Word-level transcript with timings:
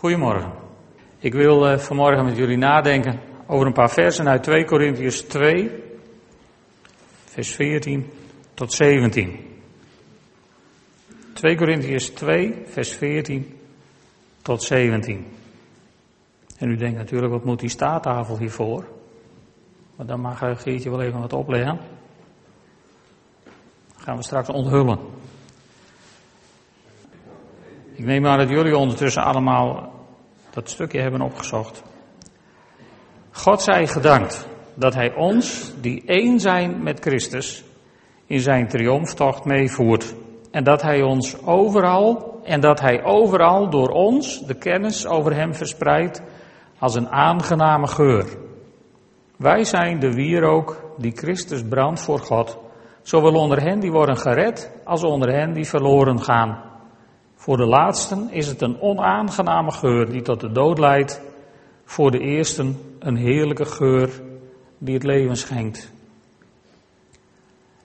Goedemorgen. 0.00 0.52
Ik 1.18 1.32
wil 1.32 1.72
uh, 1.72 1.78
vanmorgen 1.78 2.24
met 2.24 2.36
jullie 2.36 2.56
nadenken 2.56 3.20
over 3.46 3.66
een 3.66 3.72
paar 3.72 3.90
versen 3.90 4.28
uit 4.28 4.42
2 4.42 4.64
Korintiërs 4.64 5.22
2, 5.22 5.70
vers 7.24 7.54
14 7.54 8.10
tot 8.54 8.72
17. 8.72 9.38
2 11.32 11.56
Korintiërs 11.56 12.10
2, 12.10 12.62
vers 12.66 12.92
14 12.92 13.58
tot 14.42 14.62
17. 14.62 15.26
En 16.58 16.70
u 16.70 16.76
denkt 16.76 16.96
natuurlijk, 16.96 17.32
wat 17.32 17.44
moet 17.44 17.60
die 17.60 17.68
staattafel 17.68 18.38
hiervoor? 18.38 18.84
Maar 19.96 20.06
dan 20.06 20.20
mag 20.20 20.42
uh, 20.42 20.56
Geertje 20.56 20.90
wel 20.90 21.02
even 21.02 21.20
wat 21.20 21.32
opleggen. 21.32 21.78
Dat 23.92 24.02
gaan 24.02 24.16
we 24.16 24.22
straks 24.22 24.48
onthullen. 24.48 24.98
Ik 28.00 28.06
neem 28.06 28.26
aan 28.26 28.38
dat 28.38 28.48
jullie 28.48 28.76
ondertussen 28.76 29.22
allemaal 29.22 29.92
dat 30.50 30.70
stukje 30.70 31.00
hebben 31.00 31.20
opgezocht. 31.20 31.82
God 33.30 33.62
zij 33.62 33.86
gedankt 33.86 34.48
dat 34.74 34.94
Hij 34.94 35.14
ons, 35.14 35.72
die 35.80 36.02
één 36.06 36.40
zijn 36.40 36.82
met 36.82 37.00
Christus, 37.00 37.64
in 38.26 38.40
zijn 38.40 38.68
triomftocht 38.68 39.44
meevoert. 39.44 40.14
En 40.50 40.64
dat 40.64 40.82
Hij 40.82 41.02
ons 41.02 41.46
overal, 41.46 42.40
en 42.44 42.60
dat 42.60 42.80
Hij 42.80 43.04
overal 43.04 43.70
door 43.70 43.88
ons 43.88 44.46
de 44.46 44.54
kennis 44.54 45.06
over 45.06 45.34
Hem 45.34 45.54
verspreidt 45.54 46.22
als 46.78 46.94
een 46.94 47.08
aangename 47.08 47.86
geur. 47.86 48.26
Wij 49.36 49.64
zijn 49.64 49.98
de 49.98 50.12
wierook 50.14 50.94
die 50.96 51.12
Christus 51.16 51.62
brandt 51.68 52.00
voor 52.00 52.18
God, 52.18 52.58
zowel 53.02 53.34
onder 53.34 53.62
hen 53.62 53.80
die 53.80 53.92
worden 53.92 54.16
gered 54.16 54.72
als 54.84 55.04
onder 55.04 55.32
hen 55.32 55.52
die 55.52 55.68
verloren 55.68 56.22
gaan. 56.22 56.69
Voor 57.40 57.56
de 57.56 57.66
laatsten 57.66 58.30
is 58.30 58.46
het 58.46 58.60
een 58.60 58.80
onaangename 58.80 59.70
geur 59.70 60.10
die 60.10 60.22
tot 60.22 60.40
de 60.40 60.52
dood 60.52 60.78
leidt. 60.78 61.22
Voor 61.84 62.10
de 62.10 62.18
eersten 62.18 62.78
een 62.98 63.16
heerlijke 63.16 63.64
geur 63.64 64.22
die 64.78 64.94
het 64.94 65.02
leven 65.02 65.36
schenkt. 65.36 65.92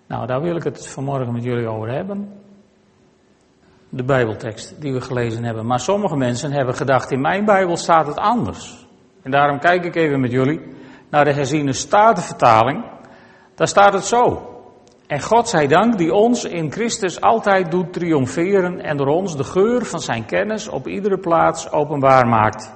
Nou, 0.08 0.28
daar 0.28 0.42
wil 0.42 0.56
ik 0.56 0.64
het 0.64 0.88
vanmorgen 0.88 1.34
met 1.34 1.44
jullie 1.44 1.68
over 1.68 1.90
hebben. 1.90 2.42
De 3.90 4.04
Bijbeltekst 4.04 4.82
die 4.82 4.94
we 4.94 5.02
gelezen 5.02 5.44
hebben. 5.44 5.66
Maar 5.66 5.80
sommige 5.80 6.16
mensen 6.16 6.52
hebben 6.52 6.76
gedacht, 6.76 7.12
in 7.12 7.22
mijn 7.22 7.46
Bijbel 7.46 7.78
staat 7.78 8.08
het 8.08 8.18
anders. 8.18 8.88
En 9.22 9.32
daarom 9.32 9.60
kijk 9.60 9.86
ik 9.86 9.96
even 9.96 10.20
met 10.20 10.32
jullie 10.32 10.62
naar 11.10 11.26
de 11.26 11.34
herziene 11.34 11.74
statenvertaling. 11.74 12.86
Daar 13.56 13.68
staat 13.68 13.94
het 13.94 14.06
zo. 14.06 14.55
En 15.08 15.22
God 15.22 15.50
zij 15.50 15.68
dank 15.68 15.98
die 15.98 16.14
ons 16.14 16.44
in 16.44 16.72
Christus 16.72 17.22
altijd 17.22 17.72
doet 17.72 17.94
triomferen 17.94 18.80
en 18.80 18.98
door 18.98 19.08
ons 19.08 19.38
de 19.38 19.44
geur 19.44 19.86
van 19.86 20.00
zijn 20.00 20.26
kennis 20.26 20.68
op 20.68 20.88
iedere 20.88 21.18
plaats 21.18 21.72
openbaar 21.72 22.28
maakt. 22.28 22.74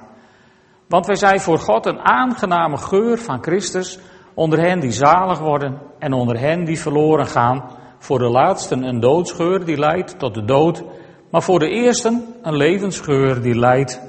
Want 0.88 1.06
wij 1.06 1.16
zijn 1.16 1.40
voor 1.40 1.58
God 1.58 1.86
een 1.86 2.00
aangename 2.00 2.76
geur 2.76 3.18
van 3.18 3.42
Christus 3.42 3.98
onder 4.34 4.60
hen 4.60 4.80
die 4.80 4.90
zalig 4.90 5.38
worden 5.38 5.78
en 5.98 6.12
onder 6.12 6.38
hen 6.38 6.64
die 6.64 6.80
verloren 6.80 7.26
gaan. 7.26 7.70
Voor 7.98 8.18
de 8.18 8.28
laatsten 8.28 8.82
een 8.82 9.00
doodsgeur 9.00 9.64
die 9.64 9.78
leidt 9.78 10.18
tot 10.18 10.34
de 10.34 10.44
dood, 10.44 10.84
maar 11.30 11.42
voor 11.42 11.58
de 11.58 11.68
eersten 11.68 12.34
een 12.42 12.56
levensgeur 12.56 13.42
die 13.42 13.58
leidt 13.58 14.00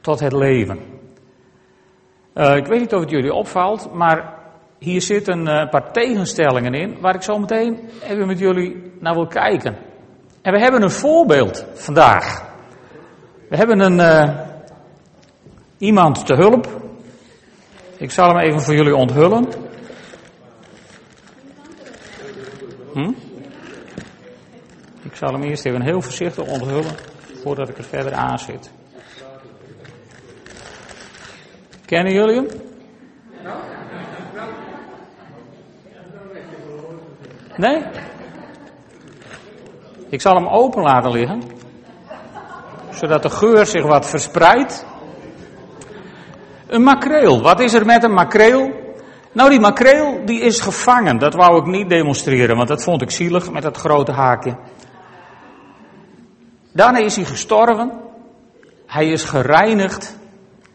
tot 0.00 0.20
het 0.20 0.32
leven. 0.32 0.78
Uh, 2.34 2.56
ik 2.56 2.66
weet 2.66 2.80
niet 2.80 2.94
of 2.94 3.00
het 3.00 3.10
jullie 3.10 3.32
opvalt, 3.32 3.94
maar 3.94 4.34
hier 4.78 5.02
zitten 5.02 5.46
een 5.46 5.68
paar 5.68 5.92
tegenstellingen 5.92 6.74
in 6.74 7.00
waar 7.00 7.14
ik 7.14 7.22
zo 7.22 7.38
meteen 7.38 7.90
even 8.02 8.26
met 8.26 8.38
jullie 8.38 8.92
naar 9.00 9.14
wil 9.14 9.26
kijken. 9.26 9.76
En 10.42 10.52
we 10.52 10.58
hebben 10.58 10.82
een 10.82 10.90
voorbeeld 10.90 11.66
vandaag. 11.74 12.44
We 13.48 13.56
hebben 13.56 13.80
een 13.80 13.98
uh, 13.98 14.40
iemand 15.78 16.26
te 16.26 16.34
hulp. 16.34 16.80
Ik 17.96 18.10
zal 18.10 18.28
hem 18.28 18.38
even 18.38 18.60
voor 18.60 18.74
jullie 18.74 18.96
onthullen. 18.96 19.48
Hm? 22.92 23.12
Ik 25.02 25.16
zal 25.16 25.32
hem 25.32 25.42
eerst 25.42 25.64
even 25.64 25.82
heel 25.82 26.00
voorzichtig 26.02 26.44
onthullen 26.44 26.94
voordat 27.42 27.68
ik 27.68 27.78
er 27.78 27.84
verder 27.84 28.12
aan 28.12 28.38
zit. 28.38 28.70
Kennen 31.84 32.12
jullie 32.12 32.34
hem? 32.34 32.46
Nee? 37.56 37.82
Ik 40.08 40.20
zal 40.20 40.34
hem 40.34 40.46
open 40.46 40.82
laten 40.82 41.10
liggen. 41.10 41.42
Zodat 42.90 43.22
de 43.22 43.30
geur 43.30 43.66
zich 43.66 43.84
wat 43.84 44.06
verspreidt. 44.06 44.86
Een 46.66 46.82
makreel. 46.82 47.42
Wat 47.42 47.60
is 47.60 47.72
er 47.72 47.86
met 47.86 48.02
een 48.02 48.12
makreel? 48.12 48.70
Nou, 49.32 49.50
die 49.50 49.60
makreel 49.60 50.24
die 50.24 50.40
is 50.40 50.60
gevangen. 50.60 51.18
Dat 51.18 51.34
wou 51.34 51.58
ik 51.58 51.66
niet 51.66 51.88
demonstreren, 51.88 52.56
want 52.56 52.68
dat 52.68 52.82
vond 52.82 53.02
ik 53.02 53.10
zielig 53.10 53.50
met 53.50 53.62
dat 53.62 53.76
grote 53.76 54.12
haakje. 54.12 54.56
Daarna 56.72 56.98
is 56.98 57.16
hij 57.16 57.24
gestorven. 57.24 57.92
Hij 58.86 59.08
is 59.08 59.24
gereinigd 59.24 60.18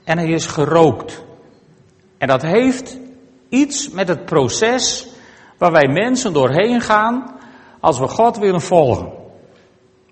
en 0.04 0.18
hij 0.18 0.30
is 0.30 0.46
gerookt. 0.46 1.24
En 2.18 2.28
dat 2.28 2.42
heeft 2.42 3.00
iets 3.50 3.90
met 3.90 4.08
het 4.08 4.26
proces 4.26 5.11
waar 5.62 5.72
wij 5.72 5.88
mensen 5.88 6.34
doorheen 6.34 6.82
gaan 6.82 7.40
als 7.80 8.00
we 8.00 8.08
God 8.08 8.38
willen 8.38 8.62
volgen. 8.62 9.12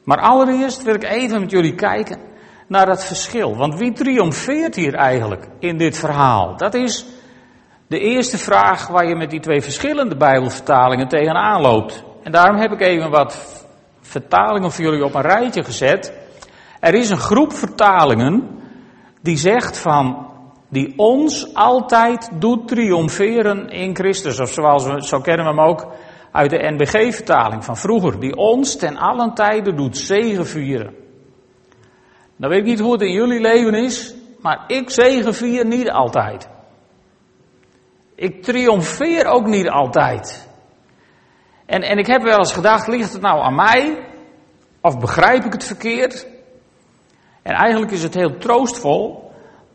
Maar 0.03 0.19
allereerst 0.21 0.83
wil 0.83 0.93
ik 0.93 1.03
even 1.03 1.39
met 1.39 1.51
jullie 1.51 1.75
kijken 1.75 2.19
naar 2.67 2.85
dat 2.85 3.03
verschil. 3.03 3.55
Want 3.55 3.77
wie 3.77 3.91
triomfeert 3.91 4.75
hier 4.75 4.93
eigenlijk 4.93 5.47
in 5.59 5.77
dit 5.77 5.97
verhaal? 5.97 6.57
Dat 6.57 6.73
is 6.73 7.05
de 7.87 7.99
eerste 7.99 8.37
vraag 8.37 8.87
waar 8.87 9.07
je 9.07 9.15
met 9.15 9.29
die 9.29 9.39
twee 9.39 9.61
verschillende 9.61 10.17
Bijbelvertalingen 10.17 11.07
tegenaan 11.07 11.61
loopt. 11.61 12.03
En 12.23 12.31
daarom 12.31 12.55
heb 12.55 12.71
ik 12.71 12.81
even 12.81 13.09
wat 13.09 13.65
vertalingen 14.01 14.71
voor 14.71 14.83
jullie 14.85 15.05
op 15.05 15.13
een 15.13 15.21
rijtje 15.21 15.63
gezet. 15.63 16.13
Er 16.79 16.93
is 16.93 17.09
een 17.09 17.17
groep 17.17 17.53
vertalingen 17.53 18.47
die 19.21 19.37
zegt 19.37 19.77
van 19.77 20.27
die 20.69 20.93
ons 20.95 21.53
altijd 21.53 22.29
doet 22.33 22.67
triomferen 22.67 23.69
in 23.69 23.95
Christus. 23.95 24.39
Of 24.39 24.49
zoals 24.49 24.85
we, 24.85 25.05
zo 25.05 25.19
kennen 25.19 25.45
we 25.45 25.51
hem 25.51 25.69
ook 25.69 25.87
uit 26.31 26.49
de 26.49 26.71
NBG-vertaling 26.71 27.65
van 27.65 27.77
vroeger. 27.77 28.19
Die 28.19 28.35
ons 28.35 28.75
ten 28.75 28.97
allen 28.97 29.33
tijden 29.33 29.75
doet 29.75 29.97
zegenvieren. 29.97 30.95
Nou 32.35 32.51
weet 32.51 32.61
ik 32.61 32.65
niet 32.65 32.79
hoe 32.79 32.91
het 32.91 33.01
in 33.01 33.11
jullie 33.11 33.41
leven 33.41 33.73
is, 33.73 34.15
maar 34.41 34.63
ik 34.67 34.89
zegenvier 34.89 35.65
niet 35.65 35.89
altijd. 35.89 36.49
Ik 38.15 38.43
triomfeer 38.43 39.25
ook 39.25 39.45
niet 39.45 39.69
altijd. 39.69 40.47
En, 41.65 41.81
en 41.81 41.97
ik 41.97 42.07
heb 42.07 42.21
wel 42.21 42.37
eens 42.37 42.53
gedacht, 42.53 42.87
ligt 42.87 43.13
het 43.13 43.21
nou 43.21 43.39
aan 43.41 43.55
mij? 43.55 44.07
Of 44.81 44.99
begrijp 44.99 45.43
ik 45.43 45.53
het 45.53 45.63
verkeerd? 45.63 46.27
En 47.41 47.53
eigenlijk 47.53 47.91
is 47.91 48.03
het 48.03 48.13
heel 48.13 48.37
troostvol 48.37 49.28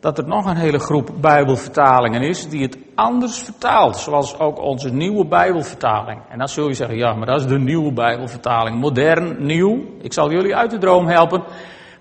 dat 0.05 0.17
er 0.17 0.27
nog 0.27 0.45
een 0.45 0.55
hele 0.55 0.79
groep 0.79 1.11
Bijbelvertalingen 1.21 2.21
is 2.21 2.49
die 2.49 2.61
het 2.61 2.77
anders 2.95 3.37
vertaalt. 3.37 3.97
Zoals 3.97 4.39
ook 4.39 4.59
onze 4.59 4.89
nieuwe 4.89 5.25
Bijbelvertaling. 5.27 6.21
En 6.29 6.37
dan 6.37 6.47
zul 6.47 6.67
je 6.67 6.73
zeggen, 6.73 6.97
ja, 6.97 7.13
maar 7.13 7.25
dat 7.25 7.39
is 7.39 7.47
de 7.47 7.59
nieuwe 7.59 7.93
Bijbelvertaling. 7.93 8.79
Modern, 8.79 9.45
nieuw. 9.45 9.83
Ik 10.01 10.13
zal 10.13 10.31
jullie 10.31 10.55
uit 10.55 10.71
de 10.71 10.77
droom 10.77 11.07
helpen. 11.07 11.43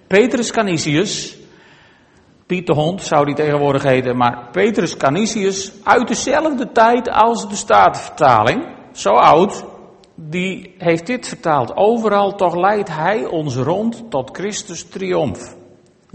Petrus 0.06 0.50
Canisius, 0.50 1.36
Piet 2.46 2.66
de 2.66 2.72
Hond 2.74 3.02
zou 3.02 3.24
die 3.24 3.34
tegenwoordig 3.34 3.82
heten, 3.82 4.16
maar 4.16 4.48
Petrus 4.52 4.96
Canisius 4.96 5.72
uit 5.84 6.08
dezelfde 6.08 6.72
tijd 6.72 7.10
als 7.10 7.48
de 7.48 7.56
Statenvertaling, 7.56 8.66
zo 8.92 9.10
oud, 9.10 9.64
die 10.14 10.74
heeft 10.78 11.06
dit 11.06 11.28
vertaald. 11.28 11.76
Overal 11.76 12.34
toch 12.34 12.54
leidt 12.56 12.96
hij 12.96 13.26
ons 13.26 13.56
rond 13.56 14.10
tot 14.10 14.36
Christus 14.36 14.88
triomf 14.88 15.62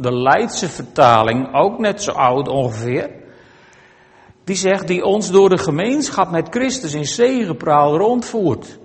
de 0.02 0.14
Leidse 0.14 0.70
vertaling, 0.70 1.54
ook 1.54 1.80
net 1.80 2.01
zo 2.01 2.12
oud 2.12 2.48
ongeveer, 2.48 3.10
die 4.44 4.56
zegt 4.56 4.88
die 4.88 5.04
ons 5.04 5.31
door 5.31 5.50
de 5.50 5.57
gemeenschap 5.57 6.31
met 6.31 6.48
Christus 6.50 6.94
in 6.94 7.06
zegepraal 7.06 7.98
rondvoert. 7.98 8.80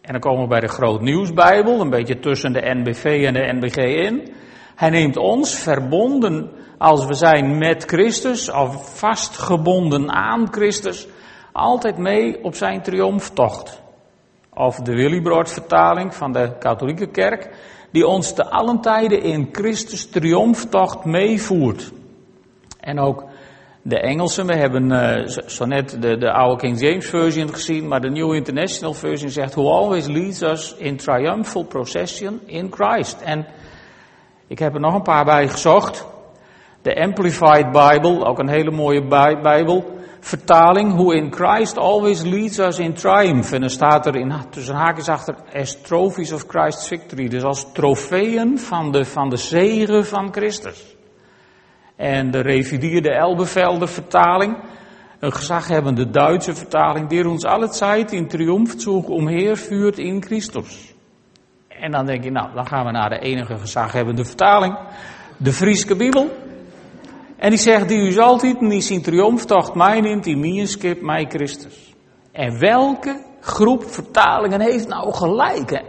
En 0.00 0.12
dan 0.12 0.20
komen 0.20 0.42
we 0.42 0.48
bij 0.48 0.60
de 0.60 0.68
Groot 0.68 1.00
Nieuwsbijbel, 1.00 1.80
een 1.80 1.90
beetje 1.90 2.18
tussen 2.18 2.52
de 2.52 2.74
NBV 2.74 3.24
en 3.26 3.32
de 3.32 3.52
NBG 3.52 3.76
in. 3.76 4.32
Hij 4.74 4.90
neemt 4.90 5.16
ons 5.16 5.54
verbonden 5.54 6.50
als 6.78 7.06
we 7.06 7.14
zijn 7.14 7.58
met 7.58 7.84
Christus, 7.84 8.50
of 8.50 8.98
vastgebonden 8.98 10.12
aan 10.12 10.52
Christus, 10.52 11.08
altijd 11.52 11.98
mee 11.98 12.44
op 12.44 12.54
zijn 12.54 12.82
triomftocht. 12.82 13.82
Of 14.54 14.76
de 14.76 14.94
Willibrord 14.94 15.50
vertaling 15.50 16.14
van 16.14 16.32
de 16.32 16.56
katholieke 16.58 17.06
kerk 17.06 17.50
die 17.96 18.06
ons 18.06 18.32
te 18.32 18.44
allen 18.50 18.80
tijden 18.80 19.22
in 19.22 19.48
Christus 19.52 20.06
triomftocht 20.06 21.04
meevoert. 21.04 21.92
En 22.80 22.98
ook 22.98 23.24
de 23.82 24.00
Engelsen, 24.00 24.46
we 24.46 24.56
hebben 24.56 24.90
uh, 24.90 25.26
zo 25.46 25.64
net 25.64 26.02
de, 26.02 26.18
de 26.18 26.32
oude 26.32 26.56
King 26.56 26.80
James 26.80 27.06
version 27.06 27.48
gezien, 27.48 27.88
maar 27.88 28.00
de 28.00 28.10
New 28.10 28.34
International 28.34 28.94
version 28.94 29.30
zegt, 29.30 29.54
who 29.54 29.70
always 29.70 30.06
leads 30.06 30.42
us 30.42 30.74
in 30.78 30.96
triumphal 30.96 31.64
procession 31.64 32.40
in 32.46 32.72
Christ. 32.72 33.20
En 33.20 33.46
Ik 34.48 34.58
heb 34.58 34.74
er 34.74 34.80
nog 34.80 34.94
een 34.94 35.02
paar 35.02 35.24
bij 35.24 35.48
gezocht. 35.48 36.06
De 36.82 37.00
Amplified 37.00 37.66
Bible, 37.72 38.24
ook 38.24 38.38
een 38.38 38.48
hele 38.48 38.70
mooie 38.70 39.06
Bijbel. 39.42 39.95
Vertaling, 40.26 40.96
who 40.96 41.12
in 41.12 41.30
Christ 41.30 41.78
always 41.78 42.22
leads 42.22 42.58
us 42.58 42.78
in 42.78 42.94
triumph. 42.94 43.52
En 43.52 43.60
dan 43.60 43.70
staat 43.70 44.06
er 44.06 44.16
in, 44.16 44.32
tussen 44.50 44.74
haakjes 44.74 45.08
achter, 45.08 45.34
as 45.54 45.80
trophies 45.82 46.32
of 46.32 46.44
Christ's 46.48 46.88
victory. 46.88 47.28
Dus 47.28 47.42
als 47.42 47.72
trofeeën 47.72 48.58
van 48.58 48.92
de, 48.92 49.04
van 49.04 49.30
de 49.30 49.36
zegen 49.36 50.06
van 50.06 50.32
Christus. 50.32 50.96
En 51.96 52.30
de 52.30 52.40
revidierde 52.40 53.10
Elbevelde 53.10 53.86
vertaling, 53.86 54.56
een 55.20 55.32
gezaghebbende 55.32 56.10
Duitse 56.10 56.54
vertaling, 56.54 57.08
die 57.08 57.28
ons 57.28 57.44
alle 57.44 57.68
tijd 57.68 58.12
in 58.12 58.28
triomfzug 58.28 59.04
omheervuurt 59.04 59.98
in 59.98 60.22
Christus. 60.22 60.94
En 61.68 61.90
dan 61.90 62.06
denk 62.06 62.24
je, 62.24 62.30
nou, 62.30 62.54
dan 62.54 62.66
gaan 62.66 62.84
we 62.84 62.90
naar 62.90 63.10
de 63.10 63.18
enige 63.18 63.58
gezaghebbende 63.58 64.24
vertaling, 64.24 64.78
de 65.36 65.52
Frieske 65.52 65.96
Bijbel. 65.96 66.30
En 67.36 67.50
die 67.50 67.58
zegt, 67.58 67.88
die 67.88 68.12
u 68.12 68.18
altijd 68.18 68.60
niet 68.60 68.84
zien 68.84 69.02
triomftocht 69.02 69.74
mij 69.74 70.00
neemt, 70.00 70.24
die 70.24 70.36
mienskip 70.36 71.02
mij 71.02 71.26
Christus. 71.28 71.94
En 72.32 72.58
welke 72.58 73.24
groep 73.40 73.84
vertalingen 73.84 74.60
heeft 74.60 74.88
nou 74.88 75.12
gelijk, 75.12 75.70
hè? 75.70 75.82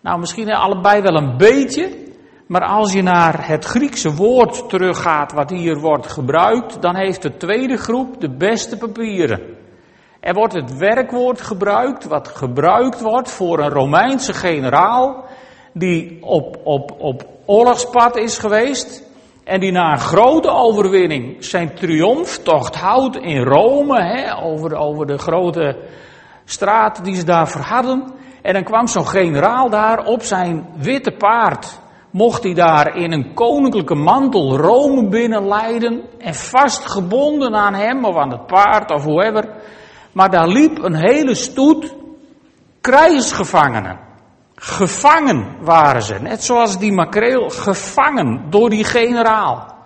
Nou, 0.00 0.20
misschien 0.20 0.52
allebei 0.52 1.02
wel 1.02 1.16
een 1.16 1.36
beetje, 1.36 1.96
maar 2.46 2.64
als 2.64 2.92
je 2.92 3.02
naar 3.02 3.48
het 3.48 3.64
Griekse 3.64 4.14
woord 4.14 4.68
teruggaat 4.68 5.32
wat 5.32 5.50
hier 5.50 5.78
wordt 5.80 6.06
gebruikt, 6.06 6.82
dan 6.82 6.96
heeft 6.96 7.22
de 7.22 7.36
tweede 7.36 7.76
groep 7.76 8.20
de 8.20 8.30
beste 8.30 8.78
papieren. 8.78 9.40
Er 10.20 10.34
wordt 10.34 10.54
het 10.54 10.76
werkwoord 10.76 11.40
gebruikt, 11.40 12.04
wat 12.04 12.28
gebruikt 12.28 13.00
wordt 13.00 13.30
voor 13.30 13.58
een 13.58 13.70
Romeinse 13.70 14.34
generaal, 14.34 15.24
die 15.72 16.18
op, 16.20 16.60
op, 16.64 16.94
op 16.98 17.26
oorlogspad 17.44 18.16
is 18.16 18.38
geweest, 18.38 19.07
en 19.48 19.60
die 19.60 19.72
na 19.72 19.92
een 19.92 19.98
grote 19.98 20.50
overwinning 20.50 21.44
zijn 21.44 21.74
triomftocht 21.74 22.74
houdt 22.74 23.16
in 23.16 23.42
Rome, 23.42 24.02
hè, 24.02 24.42
over, 24.42 24.76
over 24.76 25.06
de 25.06 25.18
grote 25.18 25.76
straat 26.44 27.04
die 27.04 27.16
ze 27.16 27.24
daar 27.24 27.66
hadden. 27.66 28.12
En 28.42 28.52
dan 28.52 28.64
kwam 28.64 28.86
zo'n 28.86 29.06
generaal 29.06 29.70
daar 29.70 30.04
op 30.04 30.22
zijn 30.22 30.66
witte 30.76 31.10
paard. 31.10 31.80
Mocht 32.10 32.42
hij 32.42 32.54
daar 32.54 32.96
in 32.96 33.12
een 33.12 33.34
koninklijke 33.34 33.94
mantel 33.94 34.56
Rome 34.56 35.08
binnenleiden 35.08 36.02
en 36.18 36.34
vastgebonden 36.34 37.54
aan 37.54 37.74
hem 37.74 38.04
of 38.04 38.16
aan 38.16 38.30
het 38.30 38.46
paard 38.46 38.90
of 38.90 39.04
whoever. 39.04 39.54
Maar 40.12 40.30
daar 40.30 40.48
liep 40.48 40.82
een 40.82 40.96
hele 40.96 41.34
stoet 41.34 41.94
krijgsgevangenen. 42.80 44.07
Gevangen 44.60 45.56
waren 45.60 46.02
ze, 46.02 46.14
net 46.14 46.44
zoals 46.44 46.78
die 46.78 46.92
makreel, 46.92 47.48
gevangen 47.50 48.50
door 48.50 48.70
die 48.70 48.84
generaal. 48.84 49.76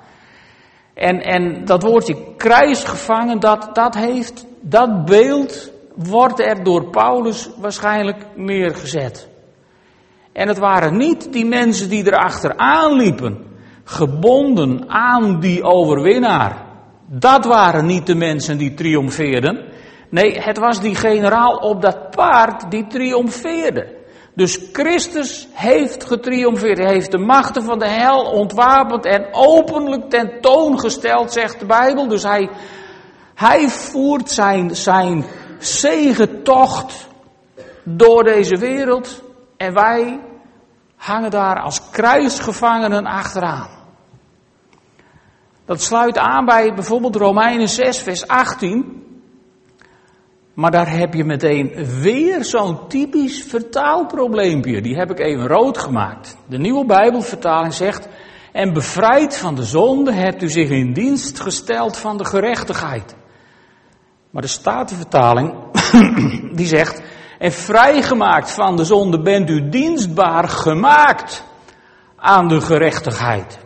En, 0.95 1.21
en 1.21 1.65
dat 1.65 1.83
woordje 1.83 2.17
krijgsgevangen, 2.37 3.41
dat, 3.41 3.71
dat 3.73 3.95
heeft, 3.95 4.47
dat 4.61 5.05
beeld 5.05 5.71
wordt 5.95 6.41
er 6.41 6.65
door 6.65 6.91
Paulus 6.91 7.51
waarschijnlijk 7.57 8.27
neergezet. 8.35 9.29
En 10.33 10.49
het 10.49 10.59
waren 10.59 10.97
niet 10.97 11.33
die 11.33 11.47
mensen 11.47 11.89
die 11.89 12.07
erachteraan 12.07 12.93
liepen, 12.93 13.47
gebonden 13.85 14.85
aan 14.89 15.41
die 15.41 15.63
overwinnaar. 15.63 16.67
Dat 17.07 17.45
waren 17.45 17.87
niet 17.87 18.07
de 18.07 18.15
mensen 18.15 18.59
die 18.59 18.75
triomfeerden. 18.75 19.65
Nee, 20.11 20.41
het 20.41 20.59
was 20.59 20.81
die 20.81 20.95
generaal 20.95 21.57
op 21.57 21.83
dat 21.83 22.11
paard 22.11 22.71
die 22.71 22.87
triomfeerde. 22.87 24.01
Dus 24.35 24.69
Christus 24.73 25.49
heeft 25.53 26.05
getriomfeerd. 26.05 26.79
Hij 26.79 26.93
heeft 26.93 27.11
de 27.11 27.19
machten 27.19 27.63
van 27.63 27.79
de 27.79 27.89
hel 27.89 28.23
ontwapend 28.23 29.05
en 29.05 29.29
openlijk 29.33 30.11
tentoongesteld, 30.11 31.33
zegt 31.33 31.61
de 31.61 31.67
Bijbel. 31.67 32.09
Dus 32.09 32.23
hij, 32.23 32.51
hij 33.35 33.69
voert 33.69 34.31
zijn, 34.31 34.77
zijn 34.77 35.25
zegentocht 35.59 37.09
door 37.83 38.25
deze 38.25 38.57
wereld. 38.57 39.23
En 39.57 39.75
wij 39.75 40.21
hangen 40.97 41.31
daar 41.31 41.61
als 41.61 41.91
kruisgevangenen 41.91 43.07
achteraan. 43.07 43.81
Dat 45.65 45.83
sluit 45.83 46.19
aan 46.19 46.45
bij 46.45 46.75
bijvoorbeeld 46.75 47.17
Romeinen 47.17 47.69
6, 47.69 47.99
vers 47.99 48.27
18. 48.27 49.03
Maar 50.55 50.71
daar 50.71 50.91
heb 50.91 51.15
je 51.15 51.25
meteen 51.25 51.73
weer 52.01 52.45
zo'n 52.45 52.89
typisch 52.89 53.43
vertaalprobleempje. 53.43 54.81
Die 54.81 54.97
heb 54.97 55.11
ik 55.11 55.19
even 55.19 55.47
rood 55.47 55.79
gemaakt. 55.79 56.37
De 56.49 56.59
nieuwe 56.59 56.87
Bijbelvertaling 56.87 57.73
zegt, 57.73 58.09
en 58.53 58.73
bevrijd 58.73 59.37
van 59.37 59.55
de 59.55 59.65
zonde 59.65 60.13
hebt 60.13 60.43
u 60.43 60.49
zich 60.49 60.69
in 60.69 60.93
dienst 60.93 61.41
gesteld 61.41 61.97
van 61.97 62.17
de 62.17 62.25
gerechtigheid. 62.25 63.17
Maar 64.31 64.43
de 64.43 64.49
Statenvertaling, 64.49 65.55
die 66.59 66.67
zegt, 66.67 67.03
en 67.39 67.53
vrijgemaakt 67.53 68.51
van 68.51 68.77
de 68.77 68.85
zonde 68.85 69.23
bent 69.23 69.51
u 69.51 69.69
dienstbaar 69.69 70.49
gemaakt 70.49 71.45
aan 72.17 72.49
de 72.49 72.61
gerechtigheid. 72.61 73.59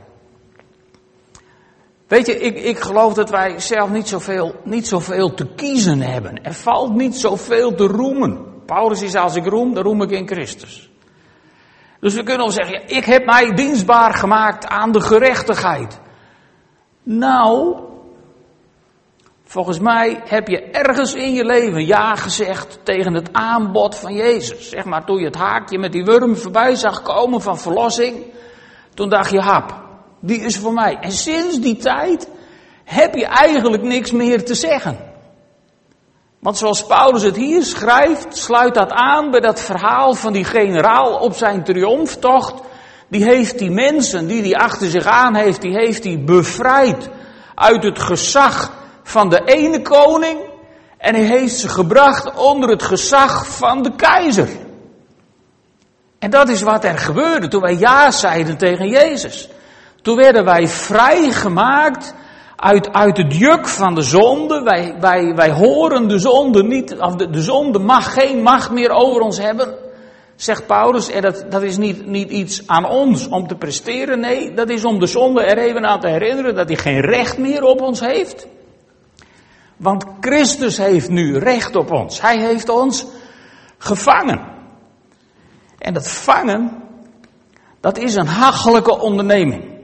Weet 2.06 2.26
je, 2.26 2.38
ik, 2.38 2.56
ik 2.56 2.78
geloof 2.78 3.14
dat 3.14 3.30
wij 3.30 3.60
zelf 3.60 3.90
niet 3.90 4.08
zoveel, 4.08 4.54
niet 4.64 4.88
zoveel 4.88 5.34
te 5.34 5.46
kiezen 5.46 6.00
hebben. 6.00 6.44
Er 6.44 6.54
valt 6.54 6.94
niet 6.94 7.16
zoveel 7.16 7.74
te 7.74 7.86
roemen. 7.86 8.44
Paulus 8.66 9.02
is 9.02 9.14
als 9.14 9.36
ik 9.36 9.46
roem, 9.46 9.74
dan 9.74 9.82
roem 9.82 10.02
ik 10.02 10.10
in 10.10 10.26
Christus. 10.26 10.90
Dus 12.00 12.14
we 12.14 12.22
kunnen 12.22 12.46
wel 12.46 12.50
zeggen, 12.50 12.82
ik 12.86 13.04
heb 13.04 13.24
mij 13.24 13.54
dienstbaar 13.54 14.14
gemaakt 14.14 14.66
aan 14.66 14.92
de 14.92 15.00
gerechtigheid. 15.00 16.00
Nou, 17.02 17.76
volgens 19.44 19.78
mij 19.78 20.20
heb 20.24 20.48
je 20.48 20.62
ergens 20.62 21.14
in 21.14 21.32
je 21.32 21.44
leven 21.44 21.86
ja 21.86 22.14
gezegd 22.14 22.78
tegen 22.82 23.14
het 23.14 23.32
aanbod 23.32 23.96
van 23.96 24.14
Jezus. 24.14 24.70
Zeg 24.70 24.84
maar, 24.84 25.04
toen 25.04 25.18
je 25.18 25.24
het 25.24 25.34
haakje 25.34 25.78
met 25.78 25.92
die 25.92 26.04
worm 26.04 26.36
voorbij 26.36 26.74
zag 26.74 27.02
komen 27.02 27.40
van 27.40 27.58
verlossing, 27.58 28.24
toen 28.94 29.08
dacht 29.08 29.30
je, 29.30 29.40
hap, 29.40 29.85
die 30.20 30.40
is 30.40 30.56
voor 30.56 30.72
mij. 30.72 30.98
En 31.00 31.12
sinds 31.12 31.60
die 31.60 31.76
tijd 31.76 32.28
heb 32.84 33.14
je 33.14 33.26
eigenlijk 33.26 33.82
niks 33.82 34.10
meer 34.10 34.44
te 34.44 34.54
zeggen. 34.54 35.14
Want 36.38 36.58
zoals 36.58 36.86
Paulus 36.86 37.22
het 37.22 37.36
hier 37.36 37.62
schrijft, 37.62 38.36
sluit 38.36 38.74
dat 38.74 38.90
aan 38.90 39.30
bij 39.30 39.40
dat 39.40 39.60
verhaal 39.60 40.14
van 40.14 40.32
die 40.32 40.44
generaal 40.44 41.18
op 41.18 41.34
zijn 41.34 41.64
triomftocht. 41.64 42.54
Die 43.08 43.24
heeft 43.24 43.58
die 43.58 43.70
mensen 43.70 44.26
die 44.26 44.42
hij 44.42 44.54
achter 44.54 44.90
zich 44.90 45.04
aan 45.04 45.34
heeft, 45.34 45.60
die 45.60 45.72
heeft 45.72 46.04
hij 46.04 46.24
bevrijd 46.24 47.08
uit 47.54 47.82
het 47.82 47.99
gezag 47.99 48.73
van 49.02 49.28
de 49.28 49.42
ene 49.44 49.82
koning. 49.82 50.38
En 50.99 51.14
hij 51.14 51.25
heeft 51.25 51.58
ze 51.58 51.68
gebracht 51.68 52.35
onder 52.35 52.68
het 52.68 52.82
gezag 52.82 53.46
van 53.46 53.82
de 53.82 53.94
keizer. 53.96 54.49
En 56.18 56.30
dat 56.30 56.49
is 56.49 56.62
wat 56.62 56.85
er 56.85 56.99
gebeurde 56.99 57.49
toen 57.49 57.61
wij 57.61 57.76
ja 57.76 58.11
zeiden 58.11 58.58
tegen 58.58 58.88
Jezus. 58.88 59.49
Toen 60.06 60.16
werden 60.16 60.44
wij 60.44 60.68
vrijgemaakt 60.68 62.14
uit, 62.56 62.92
uit 62.92 63.16
het 63.16 63.36
juk 63.36 63.68
van 63.68 63.94
de 63.94 64.02
zonde. 64.02 64.62
Wij, 64.62 64.94
wij, 65.00 65.34
wij 65.34 65.50
horen 65.50 66.08
de 66.08 66.18
zonde 66.18 66.62
niet, 66.62 66.98
of 66.98 67.14
de, 67.14 67.30
de 67.30 67.42
zonde 67.42 67.78
mag 67.78 68.12
geen 68.12 68.42
macht 68.42 68.70
meer 68.70 68.90
over 68.90 69.20
ons 69.20 69.38
hebben. 69.38 69.75
Zegt 70.36 70.66
Paulus, 70.66 71.10
en 71.10 71.22
dat, 71.22 71.44
dat 71.50 71.62
is 71.62 71.76
niet, 71.76 72.06
niet 72.06 72.30
iets 72.30 72.66
aan 72.66 72.88
ons 72.88 73.28
om 73.28 73.46
te 73.46 73.54
presteren. 73.54 74.20
Nee, 74.20 74.54
dat 74.54 74.68
is 74.68 74.84
om 74.84 74.98
de 74.98 75.06
zonde 75.06 75.42
er 75.42 75.58
even 75.58 75.86
aan 75.86 76.00
te 76.00 76.08
herinneren 76.08 76.54
dat 76.54 76.68
hij 76.68 76.76
geen 76.76 77.00
recht 77.00 77.38
meer 77.38 77.62
op 77.62 77.80
ons 77.80 78.00
heeft. 78.00 78.46
Want 79.76 80.04
Christus 80.20 80.76
heeft 80.76 81.08
nu 81.08 81.38
recht 81.38 81.76
op 81.76 81.92
ons. 81.92 82.20
Hij 82.20 82.38
heeft 82.38 82.68
ons 82.68 83.06
gevangen. 83.78 84.40
En 85.78 85.94
dat 85.94 86.08
vangen, 86.08 86.82
dat 87.80 87.98
is 87.98 88.14
een 88.14 88.26
hachelijke 88.26 89.00
onderneming. 89.00 89.75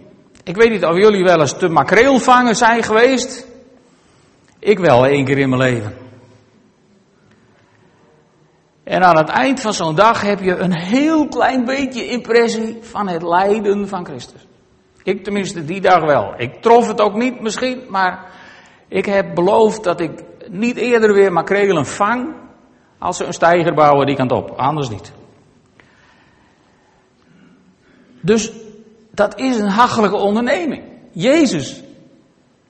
Ik 0.45 0.57
weet 0.57 0.71
niet 0.71 0.85
of 0.85 0.97
jullie 0.97 1.25
wel 1.25 1.41
eens 1.41 1.59
te 1.59 1.69
makreelvangen 1.69 2.57
zijn 2.57 2.83
geweest. 2.83 3.47
Ik 4.59 4.79
wel 4.79 5.07
één 5.07 5.25
keer 5.25 5.39
in 5.39 5.49
mijn 5.49 5.63
leven. 5.63 5.97
En 8.85 9.03
aan 9.03 9.17
het 9.17 9.29
eind 9.29 9.61
van 9.61 9.73
zo'n 9.73 9.95
dag 9.95 10.21
heb 10.21 10.41
je 10.41 10.57
een 10.57 10.75
heel 10.75 11.29
klein 11.29 11.65
beetje 11.65 12.07
impressie 12.07 12.79
van 12.81 13.09
het 13.09 13.23
lijden 13.23 13.89
van 13.89 14.05
Christus. 14.05 14.47
Ik 15.03 15.25
tenminste 15.25 15.65
die 15.65 15.81
dag 15.81 16.01
wel. 16.01 16.35
Ik 16.37 16.63
trof 16.63 16.89
het 16.89 17.01
ook 17.01 17.15
niet 17.15 17.41
misschien, 17.41 17.83
maar 17.89 18.31
ik 18.89 19.07
heb 19.07 19.35
beloofd 19.35 19.85
dat 19.85 20.01
ik 20.01 20.25
niet 20.49 20.77
eerder 20.77 21.15
weer 21.15 21.33
makrelen 21.33 21.87
vang 21.87 22.35
als 22.99 23.17
ze 23.17 23.25
een 23.25 23.33
steiger 23.33 23.75
bouwen 23.75 24.07
die 24.07 24.17
kant 24.17 24.33
op. 24.33 24.51
Anders 24.51 24.89
niet. 24.89 25.13
Dus 28.21 28.53
dat 29.15 29.39
is 29.39 29.59
een 29.59 29.69
hachelijke 29.69 30.17
onderneming. 30.17 30.83
Jezus 31.11 31.83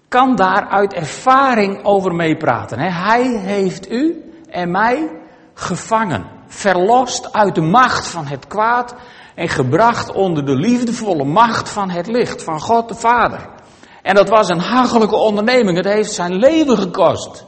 kan 0.08 0.36
daar 0.36 0.68
uit 0.68 0.92
ervaring 0.92 1.84
over 1.84 2.14
meepraten. 2.14 2.78
Hij 2.78 3.26
heeft 3.26 3.90
u 3.90 4.32
en 4.50 4.70
mij 4.70 5.10
gevangen. 5.54 6.40
verlost 6.46 7.32
uit 7.32 7.54
de 7.54 7.60
macht 7.60 8.06
van 8.06 8.26
het 8.26 8.46
kwaad 8.46 8.94
en 9.34 9.48
gebracht 9.48 10.12
onder 10.12 10.44
de 10.44 10.54
liefdevolle 10.54 11.24
macht 11.24 11.68
van 11.68 11.90
het 11.90 12.06
licht, 12.06 12.42
van 12.42 12.60
God 12.60 12.88
de 12.88 12.94
Vader. 12.94 13.48
En 14.02 14.14
dat 14.14 14.28
was 14.28 14.48
een 14.48 14.60
hachelijke 14.60 15.16
onderneming, 15.16 15.76
het 15.76 15.86
heeft 15.86 16.12
zijn 16.12 16.34
leven 16.34 16.78
gekost. 16.78 17.44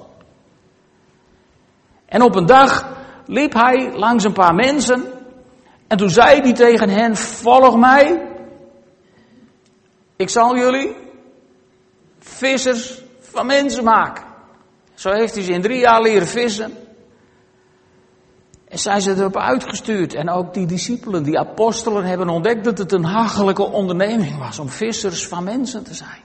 En 2.07 2.23
op 2.23 2.35
een 2.35 2.47
dag 2.47 2.87
liep 3.27 3.53
hij 3.53 3.93
langs 3.95 4.25
een 4.25 4.33
paar 4.33 4.55
mensen 4.55 5.05
en 5.87 5.97
toen 5.97 6.11
zei 6.11 6.41
hij 6.41 6.53
tegen 6.53 6.89
hen, 6.89 7.17
volg 7.17 7.77
mij, 7.77 8.34
ik 10.17 10.29
zal 10.29 10.57
jullie 10.57 10.97
vissers 12.19 13.03
van 13.21 13.47
mensen 13.47 13.85
maken. 13.85 14.25
Zo 14.95 15.11
heeft 15.11 15.35
hij 15.35 15.43
ze 15.43 15.53
in 15.53 15.63
drie 15.63 15.79
jaar 15.79 16.03
leren 16.03 16.27
vissen. 16.27 16.73
En 18.69 18.79
zijn 18.79 19.01
ze 19.01 19.15
erop 19.15 19.37
uitgestuurd. 19.37 20.15
En 20.15 20.31
ook 20.31 20.55
die 20.55 20.67
discipelen, 20.67 21.23
die 21.23 21.39
apostelen, 21.39 22.05
hebben 22.05 22.29
ontdekt 22.29 22.65
dat 22.65 22.79
het 22.79 22.93
een 22.93 23.05
hachelijke 23.05 23.63
onderneming 23.63 24.39
was 24.39 24.59
om 24.59 24.69
vissers 24.69 25.27
van 25.27 25.45
mensen 25.45 25.85
te 25.85 25.95
zijn. 25.95 26.23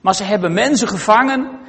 Maar 0.00 0.14
ze 0.14 0.24
hebben 0.24 0.52
mensen 0.52 0.88
gevangen 0.88 1.60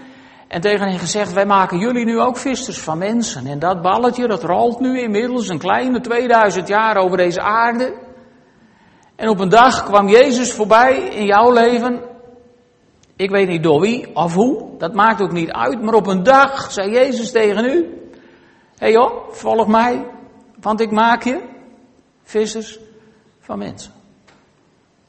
en 0.47 0.61
tegen 0.61 0.87
hen 0.87 0.99
gezegd, 0.99 1.33
wij 1.33 1.45
maken 1.45 1.77
jullie 1.77 2.05
nu 2.05 2.19
ook 2.19 2.37
vissers 2.37 2.79
van 2.79 2.97
mensen. 2.97 3.47
En 3.47 3.59
dat 3.59 3.81
balletje, 3.81 4.27
dat 4.27 4.43
rolt 4.43 4.79
nu 4.79 4.99
inmiddels 4.99 5.47
een 5.47 5.57
kleine 5.57 6.01
2000 6.01 6.67
jaar 6.67 6.97
over 6.97 7.17
deze 7.17 7.41
aarde. 7.41 7.93
En 9.23 9.29
op 9.29 9.39
een 9.39 9.49
dag 9.49 9.83
kwam 9.83 10.07
Jezus 10.07 10.53
voorbij 10.53 10.97
in 10.97 11.25
jouw 11.25 11.51
leven. 11.51 12.01
Ik 13.15 13.29
weet 13.29 13.47
niet 13.47 13.63
door 13.63 13.81
wie 13.81 14.15
of 14.15 14.33
hoe, 14.33 14.77
dat 14.77 14.93
maakt 14.93 15.21
ook 15.21 15.31
niet 15.31 15.51
uit. 15.51 15.81
Maar 15.81 15.93
op 15.93 16.07
een 16.07 16.23
dag 16.23 16.71
zei 16.71 16.91
Jezus 16.91 17.31
tegen 17.31 17.65
u, 17.65 17.71
hé 17.71 17.85
hey 18.77 18.91
joh, 18.91 19.31
volg 19.31 19.67
mij, 19.67 20.05
want 20.61 20.79
ik 20.79 20.91
maak 20.91 21.23
je 21.23 21.41
vissers 22.23 22.79
van 23.39 23.57
mensen. 23.57 23.91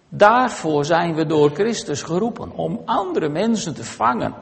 Daarvoor 0.09 0.85
zijn 0.85 1.15
we 1.15 1.27
door 1.27 1.51
Christus 1.51 2.03
geroepen, 2.03 2.51
om 2.51 2.83
andere 2.85 3.29
mensen 3.29 3.75
te 3.75 3.85
vangen 3.85 4.35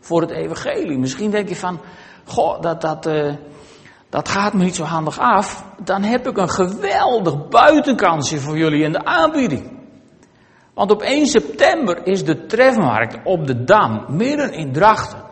voor 0.00 0.20
het 0.20 0.30
evangelie. 0.30 0.98
Misschien 0.98 1.30
denk 1.30 1.48
je 1.48 1.56
van, 1.56 1.80
goh, 2.24 2.60
dat, 2.60 2.80
dat, 2.80 3.06
uh, 3.06 3.34
dat 4.12 4.28
gaat 4.28 4.52
me 4.52 4.64
niet 4.64 4.74
zo 4.74 4.84
handig 4.84 5.18
af. 5.18 5.64
Dan 5.84 6.02
heb 6.02 6.28
ik 6.28 6.36
een 6.36 6.50
geweldig 6.50 7.48
buitenkansje 7.48 8.38
voor 8.38 8.56
jullie 8.56 8.82
in 8.82 8.92
de 8.92 9.04
aanbieding. 9.04 9.78
Want 10.74 10.90
op 10.90 11.02
1 11.02 11.26
september 11.26 12.06
is 12.06 12.24
de 12.24 12.46
trefmarkt 12.46 13.18
op 13.24 13.46
de 13.46 13.64
Dam, 13.64 14.04
midden 14.08 14.52
in 14.52 14.72
Drachten. 14.72 15.22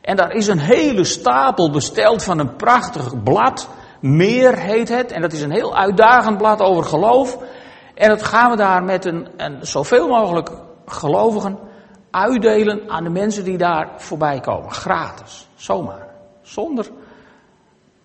En 0.00 0.16
daar 0.16 0.30
is 0.30 0.46
een 0.46 0.58
hele 0.58 1.04
stapel 1.04 1.70
besteld 1.70 2.22
van 2.22 2.38
een 2.38 2.56
prachtig 2.56 3.22
blad. 3.22 3.68
Meer 4.00 4.58
heet 4.58 4.88
het. 4.88 5.12
En 5.12 5.20
dat 5.20 5.32
is 5.32 5.42
een 5.42 5.54
heel 5.54 5.76
uitdagend 5.76 6.38
blad 6.38 6.60
over 6.60 6.84
geloof. 6.84 7.38
En 7.94 8.08
dat 8.08 8.22
gaan 8.22 8.50
we 8.50 8.56
daar 8.56 8.84
met 8.84 9.04
een, 9.04 9.28
een 9.36 9.66
zoveel 9.66 10.08
mogelijk 10.08 10.50
gelovigen 10.86 11.58
uitdelen 12.10 12.90
aan 12.90 13.04
de 13.04 13.10
mensen 13.10 13.44
die 13.44 13.58
daar 13.58 13.90
voorbij 13.96 14.40
komen. 14.40 14.70
Gratis. 14.72 15.48
Zomaar. 15.54 16.06
Zonder 16.42 16.86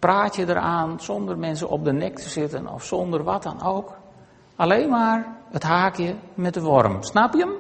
praatje 0.02 0.50
eraan, 0.50 1.00
zonder 1.00 1.38
mensen 1.38 1.70
op 1.70 1.86
de 1.86 1.94
nek 1.94 2.20
te 2.20 2.30
zitten 2.30 2.68
of 2.68 2.84
zonder 2.84 3.24
wat 3.24 3.44
dan 3.44 3.64
ook. 3.64 3.98
Alleen 4.56 4.90
maar 4.90 5.38
het 5.52 5.64
haakje 5.64 6.16
met 6.34 6.54
de 6.54 6.62
worm. 6.62 7.04
Snap 7.04 7.34
je 7.34 7.40
hem? 7.40 7.56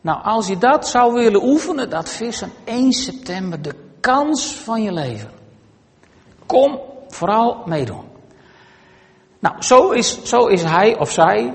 Nou, 0.00 0.22
als 0.22 0.46
je 0.46 0.58
dat 0.58 0.88
zou 0.88 1.12
willen 1.12 1.42
oefenen, 1.42 1.90
dat 1.90 2.08
vissen 2.08 2.50
1 2.64 2.92
september, 2.92 3.62
de 3.62 3.74
kans 4.00 4.54
van 4.54 4.82
je 4.82 4.92
leven. 4.92 5.30
Kom 6.46 6.80
vooral 7.08 7.62
meedoen. 7.66 8.04
Nou, 9.38 9.62
zo 9.62 9.90
is, 9.90 10.22
zo 10.24 10.46
is 10.46 10.62
hij 10.62 10.98
of 10.98 11.10
zij 11.10 11.54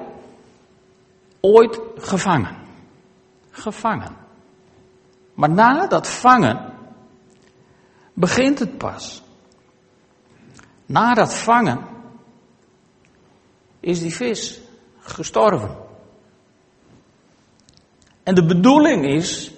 ooit 1.39 1.79
gevangen. 1.97 2.55
Gevangen. 3.49 4.15
Maar 5.33 5.49
na 5.49 5.87
dat 5.87 6.07
vangen 6.07 6.73
begint 8.13 8.59
het 8.59 8.77
pas. 8.77 9.24
Na 10.85 11.13
dat 11.13 11.33
vangen 11.33 11.79
is 13.79 13.99
die 13.99 14.15
vis 14.15 14.61
gestorven. 14.99 15.77
En 18.23 18.35
de 18.35 18.45
bedoeling 18.45 19.05
is, 19.05 19.51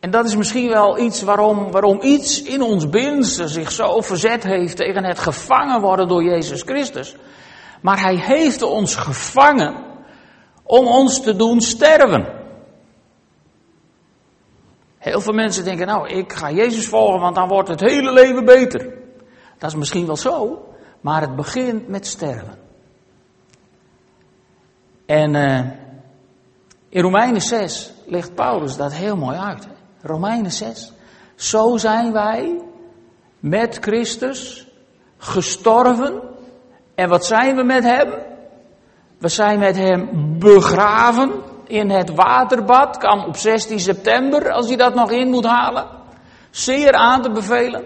en 0.00 0.10
dat 0.10 0.24
is 0.24 0.36
misschien 0.36 0.68
wel 0.68 0.98
iets 0.98 1.22
waarom, 1.22 1.70
waarom 1.70 2.00
iets 2.02 2.42
in 2.42 2.62
ons 2.62 2.88
binnenste 2.88 3.48
zich 3.48 3.72
zo 3.72 4.00
verzet 4.00 4.42
heeft 4.44 4.76
tegen 4.76 5.04
het 5.04 5.18
gevangen 5.18 5.80
worden 5.80 6.08
door 6.08 6.22
Jezus 6.22 6.62
Christus. 6.62 7.16
Maar 7.80 8.00
hij 8.00 8.16
heeft 8.16 8.62
ons 8.62 8.94
gevangen 8.94 9.74
om 10.62 10.86
ons 10.86 11.22
te 11.22 11.36
doen 11.36 11.60
sterven. 11.60 12.36
Heel 14.98 15.20
veel 15.20 15.32
mensen 15.32 15.64
denken, 15.64 15.86
nou, 15.86 16.08
ik 16.08 16.32
ga 16.32 16.50
Jezus 16.50 16.86
volgen, 16.86 17.20
want 17.20 17.34
dan 17.34 17.48
wordt 17.48 17.68
het 17.68 17.80
hele 17.80 18.12
leven 18.12 18.44
beter. 18.44 18.96
Dat 19.58 19.70
is 19.70 19.76
misschien 19.76 20.06
wel 20.06 20.16
zo, 20.16 20.66
maar 21.00 21.20
het 21.20 21.36
begint 21.36 21.88
met 21.88 22.06
sterven. 22.06 22.58
En 25.06 25.34
uh, 25.34 25.60
in 26.88 27.02
Romeinen 27.02 27.40
6 27.40 27.92
legt 28.06 28.34
Paulus 28.34 28.76
dat 28.76 28.92
heel 28.92 29.16
mooi 29.16 29.36
uit. 29.36 29.68
Romeinen 30.02 30.52
6. 30.52 30.92
Zo 31.34 31.76
zijn 31.76 32.12
wij 32.12 32.60
met 33.40 33.78
Christus 33.80 34.68
gestorven. 35.16 36.22
En 36.94 37.08
wat 37.08 37.26
zijn 37.26 37.56
we 37.56 37.62
met 37.62 37.84
hem? 37.84 38.14
We 39.18 39.28
zijn 39.28 39.58
met 39.58 39.76
hem 39.76 40.08
begraven 40.38 41.32
in 41.66 41.90
het 41.90 42.14
waterbad. 42.14 42.96
Kan 42.96 43.26
op 43.26 43.36
16 43.36 43.80
september, 43.80 44.50
als 44.50 44.68
je 44.68 44.76
dat 44.76 44.94
nog 44.94 45.10
in 45.10 45.28
moet 45.28 45.46
halen. 45.46 45.86
Zeer 46.50 46.92
aan 46.92 47.22
te 47.22 47.30
bevelen. 47.30 47.84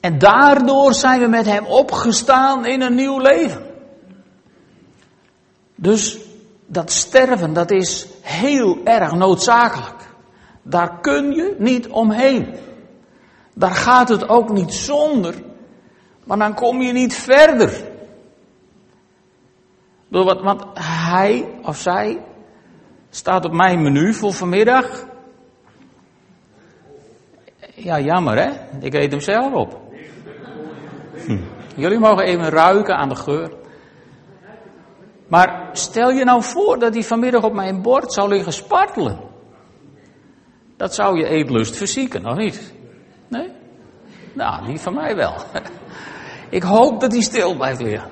En 0.00 0.18
daardoor 0.18 0.94
zijn 0.94 1.20
we 1.20 1.26
met 1.26 1.46
hem 1.46 1.64
opgestaan 1.64 2.66
in 2.66 2.80
een 2.80 2.94
nieuw 2.94 3.18
leven. 3.18 3.66
Dus 5.74 6.18
dat 6.66 6.90
sterven, 6.90 7.52
dat 7.52 7.70
is 7.70 8.06
heel 8.22 8.78
erg 8.84 9.12
noodzakelijk. 9.12 10.08
Daar 10.62 11.00
kun 11.00 11.32
je 11.32 11.54
niet 11.58 11.88
omheen. 11.88 12.54
Daar 13.54 13.74
gaat 13.74 14.08
het 14.08 14.28
ook 14.28 14.50
niet 14.50 14.72
zonder, 14.72 15.34
maar 16.24 16.38
dan 16.38 16.54
kom 16.54 16.82
je 16.82 16.92
niet 16.92 17.14
verder. 17.14 17.86
Want 20.08 20.64
hij 20.80 21.48
of 21.62 21.76
zij 21.76 22.22
staat 23.10 23.44
op 23.44 23.52
mijn 23.52 23.82
menu 23.82 24.14
voor 24.14 24.32
vanmiddag. 24.32 25.06
Ja, 27.74 28.00
jammer 28.00 28.36
hè, 28.36 28.50
ik 28.80 28.94
eet 28.94 29.10
hem 29.10 29.20
zelf 29.20 29.52
op. 29.52 29.87
Hm. 31.28 31.38
Jullie 31.76 31.98
mogen 31.98 32.24
even 32.24 32.48
ruiken 32.48 32.96
aan 32.96 33.08
de 33.08 33.14
geur. 33.14 33.50
Maar 35.26 35.68
stel 35.72 36.10
je 36.10 36.24
nou 36.24 36.42
voor 36.42 36.78
dat 36.78 36.94
hij 36.94 37.02
vanmiddag 37.02 37.42
op 37.42 37.52
mijn 37.52 37.82
bord 37.82 38.12
zou 38.12 38.28
liggen 38.28 38.52
spartelen. 38.52 39.20
Dat 40.76 40.94
zou 40.94 41.18
je 41.18 41.26
eetlust 41.26 41.76
verzieken, 41.76 42.26
of 42.26 42.36
niet? 42.36 42.72
Nee? 43.28 43.52
Nou, 44.32 44.66
niet 44.66 44.80
van 44.80 44.94
mij 44.94 45.16
wel. 45.16 45.34
Ik 46.48 46.62
hoop 46.62 47.00
dat 47.00 47.12
hij 47.12 47.20
stil 47.20 47.56
blijft 47.56 47.80
liggen. 47.80 48.10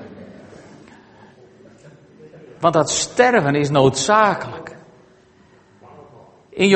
Want 2.59 2.73
dat 2.73 2.89
sterven 2.89 3.55
is 3.55 3.69
noodzakelijk. 3.69 4.75
In, 6.49 6.69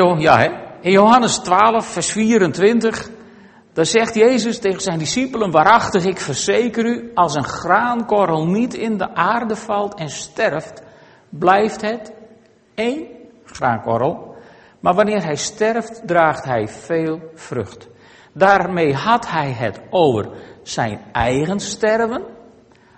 in 0.80 0.90
Johannes 0.90 1.38
12, 1.38 1.86
vers 1.86 2.12
24 2.12 3.10
dan 3.72 3.86
zegt 3.86 4.14
Jezus 4.14 4.58
tegen 4.58 4.80
zijn 4.80 4.98
discipelen, 4.98 5.50
waarachtig 5.50 6.04
ik 6.04 6.20
verzeker 6.20 6.84
u, 6.84 7.10
als 7.14 7.34
een 7.34 7.44
graankorrel 7.44 8.46
niet 8.46 8.74
in 8.74 8.96
de 8.98 9.14
aarde 9.14 9.56
valt 9.56 9.94
en 9.94 10.08
sterft, 10.08 10.82
blijft 11.28 11.80
het 11.80 12.12
één 12.74 13.06
graankorrel. 13.44 14.36
Maar 14.80 14.94
wanneer 14.94 15.24
hij 15.24 15.36
sterft, 15.36 16.02
draagt 16.06 16.44
hij 16.44 16.68
veel 16.68 17.20
vrucht. 17.34 17.88
Daarmee 18.32 18.94
had 18.94 19.30
hij 19.30 19.52
het 19.52 19.80
over 19.90 20.28
zijn 20.62 21.00
eigen 21.12 21.60
sterven, 21.60 22.22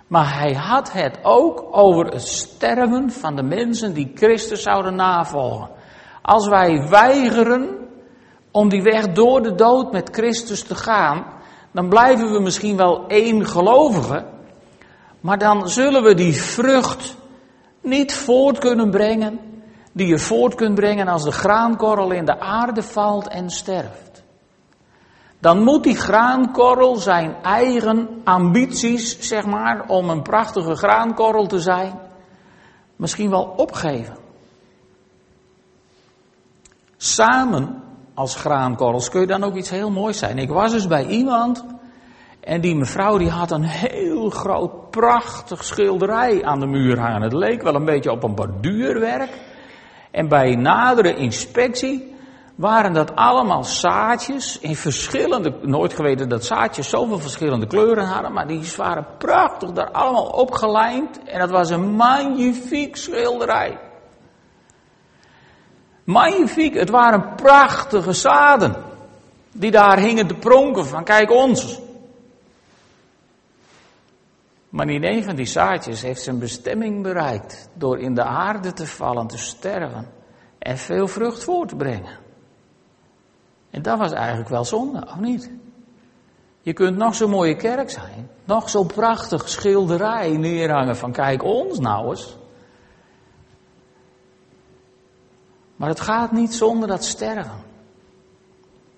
maar 0.07 0.39
hij 0.39 0.53
had 0.53 0.91
het 0.91 1.19
ook 1.21 1.67
over 1.71 2.05
het 2.05 2.27
sterven 2.27 3.11
van 3.11 3.35
de 3.35 3.43
mensen 3.43 3.93
die 3.93 4.11
Christus 4.15 4.61
zouden 4.61 4.95
navolgen. 4.95 5.69
Als 6.21 6.47
wij 6.47 6.87
weigeren 6.89 7.84
om 8.55 8.69
die 8.69 8.83
weg 8.83 9.11
door 9.11 9.41
de 9.41 9.55
dood 9.55 9.91
met 9.91 10.09
Christus 10.11 10.63
te 10.63 10.75
gaan, 10.75 11.25
dan 11.71 11.89
blijven 11.89 12.31
we 12.31 12.39
misschien 12.39 12.77
wel 12.77 13.07
één 13.07 13.45
gelovige, 13.47 14.25
maar 15.19 15.37
dan 15.37 15.69
zullen 15.69 16.03
we 16.03 16.13
die 16.13 16.41
vrucht 16.41 17.15
niet 17.81 18.13
voort 18.13 18.57
kunnen 18.57 18.89
brengen, 18.89 19.39
die 19.91 20.07
je 20.07 20.19
voort 20.19 20.55
kunt 20.55 20.75
brengen 20.75 21.07
als 21.07 21.23
de 21.23 21.31
graankorrel 21.31 22.11
in 22.11 22.25
de 22.25 22.39
aarde 22.39 22.83
valt 22.83 23.27
en 23.27 23.49
sterft. 23.49 24.23
dan 25.39 25.63
moet 25.63 25.83
die 25.83 25.95
graankorrel 25.95 26.95
zijn 26.95 27.35
eigen 27.41 28.21
ambities, 28.23 29.19
zeg 29.19 29.45
maar, 29.45 29.83
om 29.87 30.09
een 30.09 30.21
prachtige 30.21 30.75
graankorrel 30.75 31.47
te 31.47 31.59
zijn, 31.59 31.99
misschien 32.95 33.29
wel 33.29 33.53
opgeven. 33.57 34.17
Samen 36.97 37.83
als 38.15 38.35
graankorrels 38.35 39.09
kun 39.09 39.21
je 39.21 39.27
dan 39.27 39.43
ook 39.43 39.55
iets 39.55 39.69
heel 39.69 39.91
moois 39.91 40.17
zijn. 40.17 40.37
Ik 40.37 40.49
was 40.49 40.71
dus 40.71 40.87
bij 40.87 41.05
iemand 41.05 41.65
en 42.39 42.61
die 42.61 42.75
mevrouw 42.75 43.17
die 43.17 43.29
had 43.29 43.51
een 43.51 43.63
heel 43.63 44.29
groot, 44.29 44.89
prachtig 44.89 45.63
schilderij 45.63 46.43
aan 46.43 46.59
de 46.59 46.65
muur 46.65 46.99
hangen. 46.99 47.21
Het 47.21 47.33
leek 47.33 47.61
wel 47.61 47.75
een 47.75 47.85
beetje 47.85 48.11
op 48.11 48.23
een 48.23 48.35
borduurwerk. 48.35 49.29
En 50.11 50.27
bij 50.27 50.55
nadere 50.55 51.15
inspectie 51.15 52.15
waren 52.55 52.93
dat 52.93 53.15
allemaal 53.15 53.63
zaadjes 53.63 54.59
in 54.59 54.75
verschillende, 54.75 55.53
nooit 55.61 55.93
geweten 55.93 56.29
dat 56.29 56.45
zaadjes 56.45 56.89
zoveel 56.89 57.19
verschillende 57.19 57.67
kleuren 57.67 58.05
hadden, 58.05 58.33
maar 58.33 58.47
die 58.47 58.73
waren 58.77 59.07
prachtig 59.17 59.71
daar 59.71 59.91
allemaal 59.91 60.27
opgelijnd 60.27 61.23
en 61.23 61.39
dat 61.39 61.49
was 61.49 61.69
een 61.69 61.95
magnifiek 61.95 62.95
schilderij. 62.95 63.84
Magnifiek, 66.05 66.73
het 66.73 66.89
waren 66.89 67.35
prachtige 67.35 68.13
zaden 68.13 68.75
die 69.51 69.71
daar 69.71 69.99
hingen 69.99 70.27
te 70.27 70.35
pronken 70.35 70.85
van 70.85 71.03
kijk 71.03 71.31
ons. 71.31 71.79
Maar 74.69 74.85
niet 74.85 75.03
een 75.03 75.23
van 75.23 75.35
die 75.35 75.45
zaadjes 75.45 76.01
heeft 76.01 76.21
zijn 76.21 76.39
bestemming 76.39 77.03
bereikt 77.03 77.69
door 77.73 77.99
in 77.99 78.13
de 78.13 78.23
aarde 78.23 78.73
te 78.73 78.87
vallen, 78.87 79.27
te 79.27 79.37
sterven 79.37 80.11
en 80.59 80.77
veel 80.77 81.07
vrucht 81.07 81.43
voor 81.43 81.67
te 81.67 81.75
brengen. 81.75 82.17
En 83.69 83.81
dat 83.81 83.97
was 83.97 84.11
eigenlijk 84.11 84.49
wel 84.49 84.65
zonde, 84.65 85.07
of 85.07 85.19
niet? 85.19 85.51
Je 86.61 86.73
kunt 86.73 86.97
nog 86.97 87.15
zo'n 87.15 87.29
mooie 87.29 87.55
kerk 87.55 87.89
zijn, 87.89 88.29
nog 88.43 88.69
zo'n 88.69 88.87
prachtig 88.87 89.49
schilderij 89.49 90.37
neerhangen 90.37 90.97
van 90.97 91.11
kijk 91.11 91.43
ons 91.43 91.79
nou 91.79 92.09
eens. 92.09 92.37
Maar 95.75 95.89
het 95.89 95.99
gaat 95.99 96.31
niet 96.31 96.53
zonder 96.53 96.87
dat 96.87 97.03
sterven. 97.03 97.63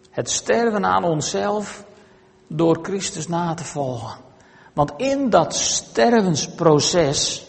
Het 0.10 0.30
sterven 0.30 0.86
aan 0.86 1.04
onszelf 1.04 1.84
door 2.48 2.80
Christus 2.82 3.28
na 3.28 3.54
te 3.54 3.64
volgen. 3.64 4.18
Want 4.74 4.94
in 4.98 5.30
dat 5.30 5.56
stervensproces 5.56 7.48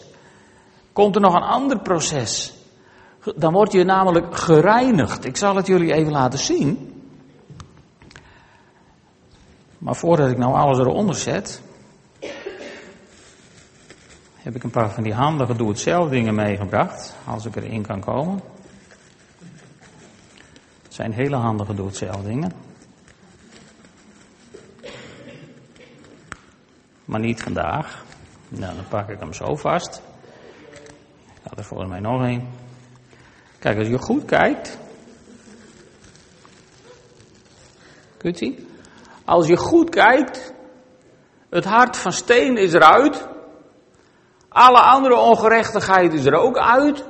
komt 0.93 1.15
er 1.15 1.21
nog 1.21 1.33
een 1.33 1.41
ander 1.41 1.79
proces. 1.79 2.53
Dan 3.35 3.53
word 3.53 3.71
je 3.71 3.83
namelijk 3.83 4.35
gereinigd. 4.35 5.25
Ik 5.25 5.37
zal 5.37 5.55
het 5.55 5.67
jullie 5.67 5.93
even 5.93 6.11
laten 6.11 6.39
zien. 6.39 6.93
Maar 9.77 9.95
voordat 9.95 10.29
ik 10.29 10.37
nou 10.37 10.53
alles 10.53 10.77
eronder 10.77 11.15
zet, 11.15 11.61
heb 14.35 14.55
ik 14.55 14.63
een 14.63 14.69
paar 14.69 14.91
van 14.91 15.03
die 15.03 15.13
handige 15.13 15.55
doe-het-zelf 15.55 16.09
dingen 16.09 16.35
meegebracht, 16.35 17.15
als 17.25 17.45
ik 17.45 17.55
erin 17.55 17.85
kan 17.85 17.99
komen. 17.99 18.41
Zijn 20.99 21.13
hele 21.13 21.35
handige 21.35 21.73
doe-het-zelf 21.73 22.21
dingen. 22.23 22.51
Maar 27.05 27.19
niet 27.19 27.41
vandaag. 27.41 28.03
Nou, 28.49 28.75
dan 28.75 28.87
pak 28.89 29.09
ik 29.09 29.19
hem 29.19 29.33
zo 29.33 29.55
vast. 29.55 30.01
Ik 31.25 31.41
had 31.49 31.57
er 31.57 31.63
volgens 31.63 31.89
mij 31.89 31.99
nog 31.99 32.21
een. 32.21 32.47
Kijk, 33.59 33.77
als 33.77 33.87
je 33.87 33.97
goed 33.97 34.25
kijkt. 34.25 34.77
Kunt 38.17 38.41
u? 38.41 38.67
Als 39.25 39.47
je 39.47 39.57
goed 39.57 39.89
kijkt, 39.89 40.53
het 41.49 41.65
hart 41.65 41.97
van 41.97 42.11
steen 42.11 42.57
is 42.57 42.73
eruit. 42.73 43.27
Alle 44.49 44.79
andere 44.79 45.15
ongerechtigheid 45.15 46.13
is 46.13 46.25
er 46.25 46.35
ook 46.35 46.57
uit. 46.57 47.03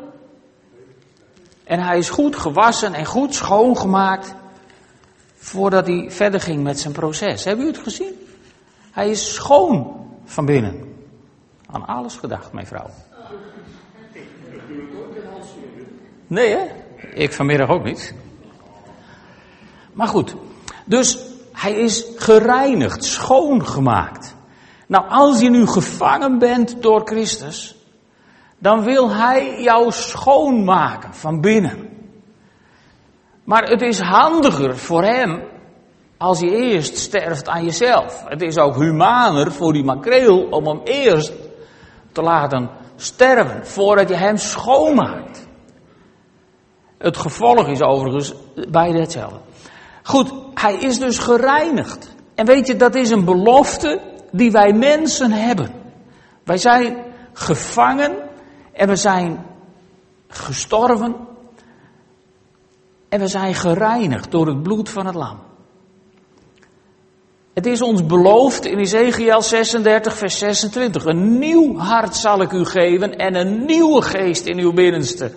En 1.69 1.79
hij 1.79 1.97
is 1.97 2.09
goed 2.09 2.35
gewassen 2.35 2.93
en 2.93 3.05
goed 3.05 3.35
schoongemaakt 3.35 4.33
voordat 5.35 5.87
hij 5.87 6.11
verder 6.11 6.41
ging 6.41 6.63
met 6.63 6.79
zijn 6.79 6.93
proces. 6.93 7.43
Hebben 7.43 7.65
u 7.65 7.67
het 7.67 7.77
gezien? 7.77 8.27
Hij 8.91 9.09
is 9.09 9.33
schoon 9.33 10.07
van 10.25 10.45
binnen. 10.45 10.95
Aan 11.65 11.85
alles 11.85 12.15
gedacht, 12.15 12.53
mijn 12.53 12.67
vrouw. 12.67 12.89
Nee, 16.27 16.55
hè? 16.55 16.65
Ik 17.13 17.33
vanmiddag 17.33 17.69
ook 17.69 17.83
niet. 17.83 18.13
Maar 19.93 20.07
goed, 20.07 20.35
dus 20.85 21.17
hij 21.51 21.73
is 21.73 22.05
gereinigd, 22.15 23.03
schoongemaakt. 23.03 24.35
Nou, 24.87 25.09
als 25.09 25.39
je 25.39 25.49
nu 25.49 25.67
gevangen 25.67 26.39
bent 26.39 26.81
door 26.81 27.01
Christus, 27.05 27.75
dan 28.59 28.83
wil 28.83 29.09
Hij 29.09 29.61
jou 29.61 29.91
schoonmaken 29.91 31.13
van 31.13 31.41
binnen. 31.41 31.87
Maar 33.43 33.63
het 33.63 33.81
is 33.81 33.99
handiger 33.99 34.77
voor 34.77 35.03
Hem 35.03 35.43
als 36.19 36.39
je 36.39 36.49
eerst 36.49 36.97
sterft 36.97 37.47
aan 37.47 37.63
jezelf. 37.63 38.23
Het 38.27 38.41
is 38.41 38.57
ook 38.57 38.75
humaner 38.75 39.51
voor 39.51 39.73
die 39.73 39.83
makreel 39.83 40.47
om 40.49 40.67
hem 40.67 40.81
eerst 40.83 41.33
te 42.11 42.21
laten 42.21 42.69
sterven 42.95 43.67
voordat 43.67 44.09
je 44.09 44.15
hem 44.15 44.37
schoonmaakt. 44.37 45.47
Het 46.97 47.17
gevolg 47.17 47.67
is 47.67 47.81
overigens 47.81 48.33
beide 48.69 48.99
hetzelfde. 48.99 49.39
Goed, 50.03 50.33
hij 50.53 50.75
is 50.75 50.99
dus 50.99 51.17
gereinigd. 51.17 52.15
En 52.35 52.45
weet 52.45 52.67
je, 52.67 52.75
dat 52.75 52.95
is 52.95 53.09
een 53.09 53.25
belofte 53.25 54.01
die 54.31 54.51
wij 54.51 54.73
mensen 54.73 55.31
hebben. 55.31 55.71
Wij 56.43 56.57
zijn 56.57 56.97
gevangen 57.33 58.28
en 58.79 58.87
we 58.87 58.95
zijn 58.95 59.45
gestorven 60.27 61.15
en 63.09 63.19
we 63.19 63.27
zijn 63.27 63.55
gereinigd 63.55 64.31
door 64.31 64.47
het 64.47 64.63
bloed 64.63 64.89
van 64.89 65.05
het 65.05 65.15
lam. 65.15 65.39
Het 67.53 67.65
is 67.65 67.81
ons 67.81 68.05
beloofd 68.05 68.65
in 68.65 68.77
Ezekiel 68.77 69.41
36, 69.41 70.17
vers 70.17 70.37
26. 70.37 71.05
Een 71.05 71.39
nieuw 71.39 71.77
hart 71.77 72.15
zal 72.15 72.41
ik 72.41 72.51
u 72.51 72.65
geven 72.65 73.17
en 73.17 73.35
een 73.35 73.65
nieuwe 73.65 74.01
geest 74.01 74.45
in 74.45 74.59
uw 74.59 74.73
binnenste. 74.73 75.31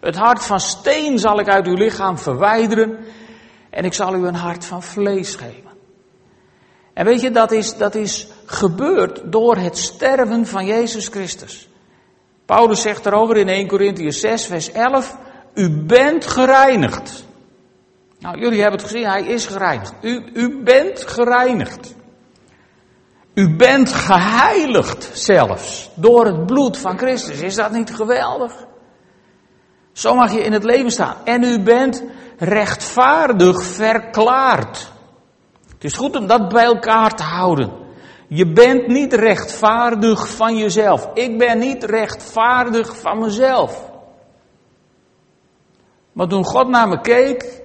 Het 0.00 0.16
hart 0.16 0.44
van 0.44 0.60
steen 0.60 1.18
zal 1.18 1.40
ik 1.40 1.48
uit 1.48 1.66
uw 1.66 1.76
lichaam 1.76 2.18
verwijderen 2.18 2.98
en 3.70 3.84
ik 3.84 3.94
zal 3.94 4.14
u 4.14 4.26
een 4.26 4.34
hart 4.34 4.64
van 4.64 4.82
vlees 4.82 5.34
geven. 5.34 5.70
En 6.92 7.04
weet 7.04 7.20
je, 7.20 7.30
dat 7.30 7.52
is, 7.52 7.76
dat 7.76 7.94
is 7.94 8.28
gebeurd 8.44 9.32
door 9.32 9.56
het 9.56 9.78
sterven 9.78 10.46
van 10.46 10.66
Jezus 10.66 11.08
Christus. 11.08 11.68
Paulus 12.46 12.80
zegt 12.80 13.06
erover 13.06 13.36
in 13.36 13.48
1 13.48 13.68
Corinthians 13.68 14.20
6, 14.20 14.46
vers 14.46 14.72
11, 14.72 15.16
u 15.54 15.70
bent 15.70 16.26
gereinigd. 16.26 17.24
Nou, 18.18 18.38
jullie 18.38 18.60
hebben 18.60 18.80
het 18.80 18.90
gezien, 18.90 19.06
hij 19.06 19.22
is 19.22 19.46
gereinigd. 19.46 19.94
U, 20.00 20.24
u 20.34 20.62
bent 20.62 21.02
gereinigd. 21.06 21.94
U 23.34 23.56
bent 23.56 23.92
geheiligd 23.92 25.10
zelfs 25.12 25.90
door 25.94 26.26
het 26.26 26.46
bloed 26.46 26.78
van 26.78 26.98
Christus. 26.98 27.40
Is 27.40 27.54
dat 27.54 27.72
niet 27.72 27.94
geweldig? 27.94 28.66
Zo 29.92 30.14
mag 30.14 30.32
je 30.32 30.40
in 30.40 30.52
het 30.52 30.64
leven 30.64 30.90
staan. 30.90 31.16
En 31.24 31.42
u 31.42 31.62
bent 31.62 32.02
rechtvaardig 32.38 33.62
verklaard. 33.62 34.92
Het 35.72 35.84
is 35.84 35.96
goed 35.96 36.16
om 36.16 36.26
dat 36.26 36.48
bij 36.48 36.64
elkaar 36.64 37.14
te 37.14 37.22
houden. 37.22 37.85
Je 38.28 38.52
bent 38.52 38.86
niet 38.86 39.12
rechtvaardig 39.12 40.28
van 40.28 40.56
jezelf. 40.56 41.10
Ik 41.14 41.38
ben 41.38 41.58
niet 41.58 41.84
rechtvaardig 41.84 42.96
van 42.96 43.18
mezelf. 43.18 43.90
Maar 46.12 46.28
toen 46.28 46.44
God 46.44 46.68
naar 46.68 46.88
me 46.88 47.00
keek, 47.00 47.62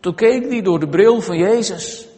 toen 0.00 0.14
keek 0.14 0.48
hij 0.48 0.62
door 0.62 0.80
de 0.80 0.88
bril 0.88 1.20
van 1.20 1.36
Jezus. 1.36 2.08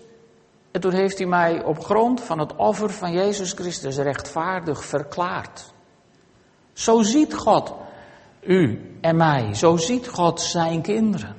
En 0.71 0.81
toen 0.81 0.93
heeft 0.93 1.19
hij 1.19 1.27
mij 1.27 1.65
op 1.65 1.85
grond 1.85 2.21
van 2.21 2.39
het 2.39 2.57
offer 2.57 2.91
van 2.91 3.13
Jezus 3.13 3.53
Christus 3.53 3.97
rechtvaardig 3.97 4.85
verklaard. 4.85 5.73
Zo 6.73 7.03
ziet 7.03 7.35
God 7.35 7.75
u 8.41 8.81
en 9.01 9.17
mij. 9.17 9.55
Zo 9.55 9.77
ziet 9.77 10.09
God 10.09 10.41
zijn 10.41 10.83
kinderen. 10.83 11.37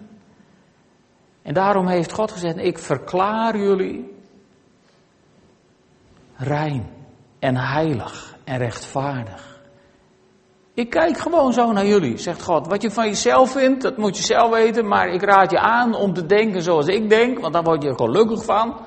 En 1.41 1.53
daarom 1.53 1.87
heeft 1.87 2.11
God 2.11 2.31
gezegd, 2.31 2.57
ik 2.57 2.79
verklaar 2.79 3.57
jullie 3.57 4.14
rein 6.37 6.89
en 7.39 7.57
heilig 7.57 8.35
en 8.43 8.57
rechtvaardig. 8.57 9.55
Ik 10.73 10.89
kijk 10.89 11.17
gewoon 11.17 11.53
zo 11.53 11.71
naar 11.71 11.85
jullie, 11.85 12.17
zegt 12.17 12.41
God. 12.41 12.67
Wat 12.67 12.81
je 12.81 12.91
van 12.91 13.05
jezelf 13.05 13.51
vindt, 13.51 13.81
dat 13.81 13.97
moet 13.97 14.17
je 14.17 14.23
zelf 14.23 14.51
weten, 14.51 14.87
maar 14.87 15.07
ik 15.07 15.21
raad 15.21 15.51
je 15.51 15.59
aan 15.59 15.95
om 15.95 16.13
te 16.13 16.25
denken 16.25 16.61
zoals 16.61 16.87
ik 16.87 17.09
denk, 17.09 17.39
want 17.39 17.53
daar 17.53 17.63
word 17.63 17.83
je 17.83 17.95
gelukkig 17.95 18.43
van. 18.43 18.85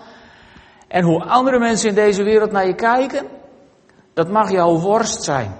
En 0.88 1.04
hoe 1.04 1.24
andere 1.24 1.58
mensen 1.58 1.88
in 1.88 1.94
deze 1.94 2.22
wereld 2.22 2.52
naar 2.52 2.66
je 2.66 2.74
kijken, 2.74 3.26
dat 4.14 4.28
mag 4.30 4.50
jouw 4.50 4.78
worst 4.78 5.22
zijn. 5.22 5.56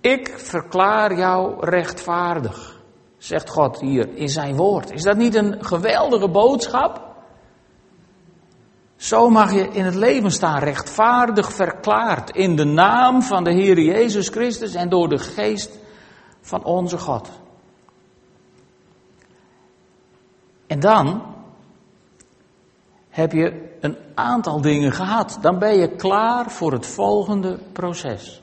Ik 0.00 0.34
verklaar 0.36 1.18
jou 1.18 1.54
rechtvaardig, 1.60 2.80
zegt 3.18 3.50
God 3.50 3.80
hier 3.80 4.08
in 4.14 4.28
zijn 4.28 4.56
woord. 4.56 4.90
Is 4.90 5.02
dat 5.02 5.16
niet 5.16 5.34
een 5.34 5.64
geweldige 5.64 6.28
boodschap? 6.28 7.13
Zo 9.04 9.30
mag 9.30 9.52
je 9.52 9.68
in 9.68 9.84
het 9.84 9.94
leven 9.94 10.30
staan, 10.30 10.58
rechtvaardig 10.58 11.52
verklaard 11.52 12.30
in 12.30 12.56
de 12.56 12.64
naam 12.64 13.22
van 13.22 13.44
de 13.44 13.52
Heer 13.52 13.78
Jezus 13.78 14.28
Christus 14.28 14.74
en 14.74 14.88
door 14.88 15.08
de 15.08 15.18
geest 15.18 15.78
van 16.40 16.64
onze 16.64 16.98
God. 16.98 17.30
En 20.66 20.80
dan 20.80 21.22
heb 23.08 23.32
je 23.32 23.76
een 23.80 23.96
aantal 24.14 24.60
dingen 24.60 24.92
gehad. 24.92 25.38
Dan 25.40 25.58
ben 25.58 25.76
je 25.76 25.88
klaar 25.88 26.50
voor 26.50 26.72
het 26.72 26.86
volgende 26.86 27.58
proces. 27.72 28.42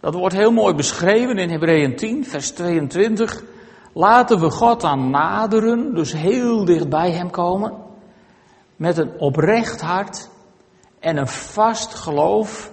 Dat 0.00 0.14
wordt 0.14 0.34
heel 0.34 0.52
mooi 0.52 0.74
beschreven 0.74 1.38
in 1.38 1.50
Hebreeën 1.50 1.96
10, 1.96 2.24
vers 2.24 2.50
22. 2.50 3.44
Laten 3.92 4.40
we 4.40 4.50
God 4.50 4.80
dan 4.80 5.10
naderen, 5.10 5.94
dus 5.94 6.12
heel 6.12 6.64
dicht 6.64 6.88
bij 6.88 7.10
Hem 7.10 7.30
komen, 7.30 7.84
met 8.76 8.98
een 8.98 9.18
oprecht 9.18 9.80
hart 9.80 10.28
en 10.98 11.16
een 11.16 11.28
vast 11.28 11.94
geloof, 11.94 12.70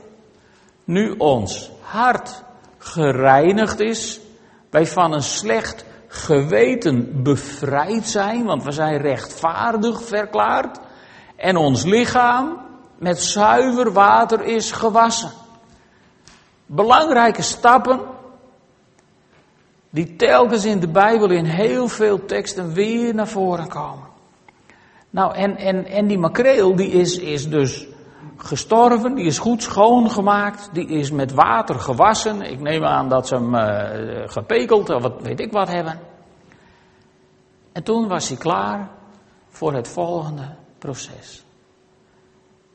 nu 0.83 1.11
ons 1.17 1.71
hart 1.81 2.43
gereinigd 2.77 3.79
is, 3.79 4.19
wij 4.69 4.87
van 4.87 5.13
een 5.13 5.23
slecht 5.23 5.85
geweten 6.07 7.23
bevrijd 7.23 8.07
zijn, 8.07 8.45
want 8.45 8.63
we 8.63 8.71
zijn 8.71 8.97
rechtvaardig 8.97 10.03
verklaard, 10.03 10.79
en 11.35 11.57
ons 11.57 11.83
lichaam 11.83 12.57
met 12.97 13.21
zuiver 13.21 13.91
water 13.91 14.41
is 14.41 14.71
gewassen. 14.71 15.31
Belangrijke 16.65 17.41
stappen 17.41 17.99
die 19.89 20.15
telkens 20.15 20.65
in 20.65 20.79
de 20.79 20.87
Bijbel 20.87 21.29
in 21.29 21.45
heel 21.45 21.87
veel 21.87 22.25
teksten 22.25 22.73
weer 22.73 23.15
naar 23.15 23.27
voren 23.27 23.67
komen. 23.67 24.12
Nou, 25.13 25.35
en, 25.35 25.57
en, 25.57 25.85
en 25.85 26.07
die 26.07 26.17
makreel 26.17 26.75
die 26.75 26.89
is, 26.89 27.17
is 27.17 27.49
dus 27.49 27.87
gestorven, 28.37 29.15
die 29.15 29.25
is 29.25 29.39
goed 29.39 29.63
schoongemaakt, 29.63 30.69
die 30.73 30.87
is 30.87 31.11
met 31.11 31.31
water 31.31 31.79
gewassen. 31.79 32.41
Ik 32.41 32.59
neem 32.59 32.83
aan 32.83 33.09
dat 33.09 33.27
ze 33.27 33.35
hem 33.35 33.55
uh, 33.55 34.29
gepekeld 34.29 34.89
of 34.89 35.01
wat 35.01 35.21
weet 35.21 35.39
ik 35.39 35.51
wat 35.51 35.67
hebben. 35.67 35.99
En 37.71 37.83
toen 37.83 38.07
was 38.07 38.27
hij 38.27 38.37
klaar 38.37 38.89
voor 39.49 39.73
het 39.73 39.87
volgende 39.87 40.55
proces. 40.77 41.43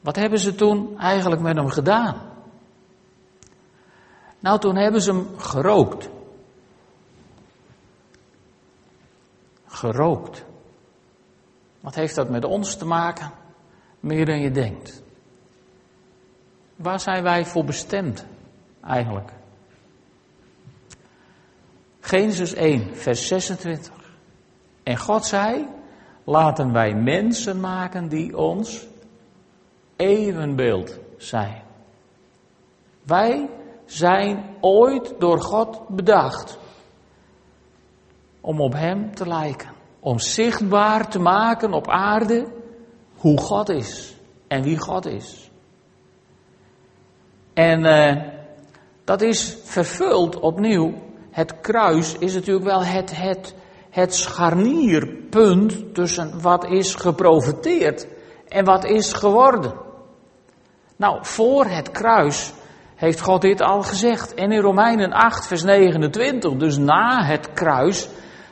Wat 0.01 0.16
hebben 0.16 0.38
ze 0.38 0.55
toen 0.55 0.98
eigenlijk 0.98 1.42
met 1.42 1.57
hem 1.57 1.68
gedaan? 1.68 2.16
Nou, 4.40 4.59
toen 4.59 4.77
hebben 4.77 5.01
ze 5.01 5.12
hem 5.12 5.29
gerookt. 5.37 6.09
Gerookt. 9.66 10.46
Wat 11.88 11.96
heeft 11.96 12.14
dat 12.14 12.29
met 12.29 12.44
ons 12.44 12.77
te 12.77 12.85
maken? 12.85 13.31
Meer 14.01 14.27
dan 14.27 14.40
je 14.40 14.51
denkt. 14.51 15.03
Waar 16.77 17.01
zijn 17.01 17.22
wij 17.22 17.44
voor 17.44 17.64
bestemd 17.64 18.27
eigenlijk? 18.85 19.33
Genesis 22.01 22.55
1, 22.55 22.96
vers 22.96 23.27
26. 23.27 23.92
En 24.83 24.96
God 24.96 25.27
zei, 25.27 25.66
laten 26.24 26.72
wij 26.72 26.94
mensen 26.94 27.61
maken 27.61 28.09
die 28.09 28.37
ons 28.37 28.87
evenbeeld 29.96 30.98
zijn. 31.16 31.62
Wij 33.03 33.51
zijn 33.85 34.57
ooit 34.61 35.14
door 35.18 35.40
God 35.40 35.88
bedacht 35.88 36.59
om 38.40 38.61
op 38.61 38.72
Hem 38.72 39.14
te 39.14 39.29
lijken. 39.29 39.77
Om 40.09 40.18
zichtbaar 40.18 41.09
te 41.09 41.18
maken 41.18 41.73
op 41.73 41.88
aarde 41.88 42.47
hoe 43.16 43.38
God 43.38 43.68
is 43.68 44.16
en 44.47 44.62
wie 44.62 44.79
God 44.79 45.07
is. 45.07 45.51
En 47.55 47.85
uh, 47.85 48.23
dat 49.05 49.23
is 49.23 49.57
vervuld 49.64 50.40
opnieuw. 50.40 50.94
Het 51.31 51.61
kruis 51.61 52.18
is 52.18 52.35
natuurlijk 52.35 52.66
wel 52.66 52.85
het, 52.85 53.16
het, 53.16 53.55
het 53.90 54.14
scharnierpunt 54.14 55.94
tussen 55.94 56.40
wat 56.40 56.64
is 56.64 56.94
geprofiteerd 56.94 58.07
en 58.49 58.64
wat 58.64 58.85
is 58.85 59.12
geworden. 59.12 59.73
Nou, 60.97 61.18
voor 61.23 61.64
het 61.64 61.90
kruis 61.90 62.53
heeft 62.94 63.21
God 63.21 63.40
dit 63.40 63.61
al 63.61 63.83
gezegd. 63.83 64.35
En 64.35 64.53
in 64.53 64.61
Romeinen 64.61 65.12
8, 65.12 65.47
vers 65.47 65.62
29, 65.62 66.53
dus 66.53 66.77
na 66.77 67.25
het 67.25 67.53
kruis, 67.53 68.09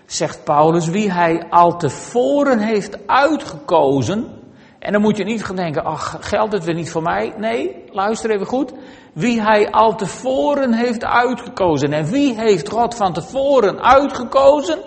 zegt 0.07 0.45
Paulus, 0.45 0.87
wie 0.87 1.13
hij 1.13 1.47
al 1.51 1.77
tevoren 1.77 2.59
heeft 2.59 3.07
uitgekozen. 3.07 4.45
En 4.79 4.93
dan 4.93 5.01
moet 5.01 5.17
je 5.17 5.25
niet 5.25 5.45
gaan 5.45 5.57
denken, 5.57 5.85
ach, 5.85 6.17
geldt 6.21 6.53
het 6.53 6.65
weer 6.65 6.75
niet 6.75 6.91
voor 6.91 7.03
mij? 7.03 7.35
Nee, 7.37 7.85
luister 7.91 8.31
even 8.31 8.47
goed. 8.47 8.73
Wie 9.13 9.43
hij 9.43 9.71
al 9.71 9.95
tevoren 9.95 10.73
heeft 10.73 11.05
uitgekozen. 11.05 11.93
En 11.93 12.05
wie 12.05 12.35
heeft 12.35 12.69
God 12.69 12.95
van 12.95 13.13
tevoren 13.13 13.83
uitgekozen? 13.83 14.79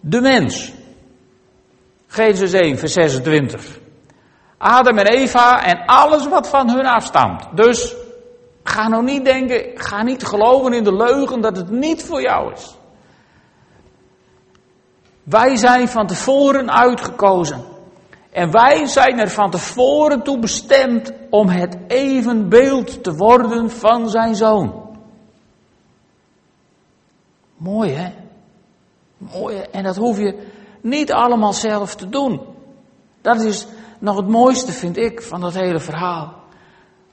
De 0.00 0.20
mens. 0.20 0.72
Genesis 2.06 2.52
1, 2.52 2.78
vers 2.78 2.92
26. 2.92 3.78
Adam 4.58 4.98
en 4.98 5.06
Eva 5.06 5.64
en 5.64 5.86
alles 5.86 6.28
wat 6.28 6.48
van 6.48 6.70
hun 6.70 6.86
afstamt. 6.86 7.46
Dus 7.54 7.94
ga 8.62 8.88
nou 8.88 9.04
niet 9.04 9.24
denken, 9.24 9.70
ga 9.74 10.02
niet 10.02 10.24
geloven 10.24 10.72
in 10.72 10.84
de 10.84 10.96
leugen 10.96 11.40
dat 11.40 11.56
het 11.56 11.70
niet 11.70 12.04
voor 12.04 12.22
jou 12.22 12.52
is. 12.52 12.74
Wij 15.24 15.56
zijn 15.56 15.88
van 15.88 16.06
tevoren 16.06 16.72
uitgekozen. 16.72 17.64
En 18.32 18.50
wij 18.50 18.86
zijn 18.86 19.18
er 19.18 19.30
van 19.30 19.50
tevoren 19.50 20.22
toe 20.22 20.38
bestemd 20.38 21.12
om 21.30 21.48
het 21.48 21.76
evenbeeld 21.86 23.02
te 23.02 23.14
worden 23.14 23.70
van 23.70 24.08
zijn 24.08 24.34
zoon. 24.34 24.96
Mooi 27.56 27.92
hè? 27.92 28.12
Mooi 29.18 29.56
hè? 29.56 29.62
En 29.62 29.82
dat 29.82 29.96
hoef 29.96 30.18
je 30.18 30.46
niet 30.80 31.12
allemaal 31.12 31.52
zelf 31.52 31.94
te 31.94 32.08
doen. 32.08 32.40
Dat 33.20 33.40
is 33.40 33.66
nog 33.98 34.16
het 34.16 34.28
mooiste, 34.28 34.72
vind 34.72 34.96
ik, 34.96 35.22
van 35.22 35.40
dat 35.40 35.54
hele 35.54 35.80
verhaal. 35.80 36.34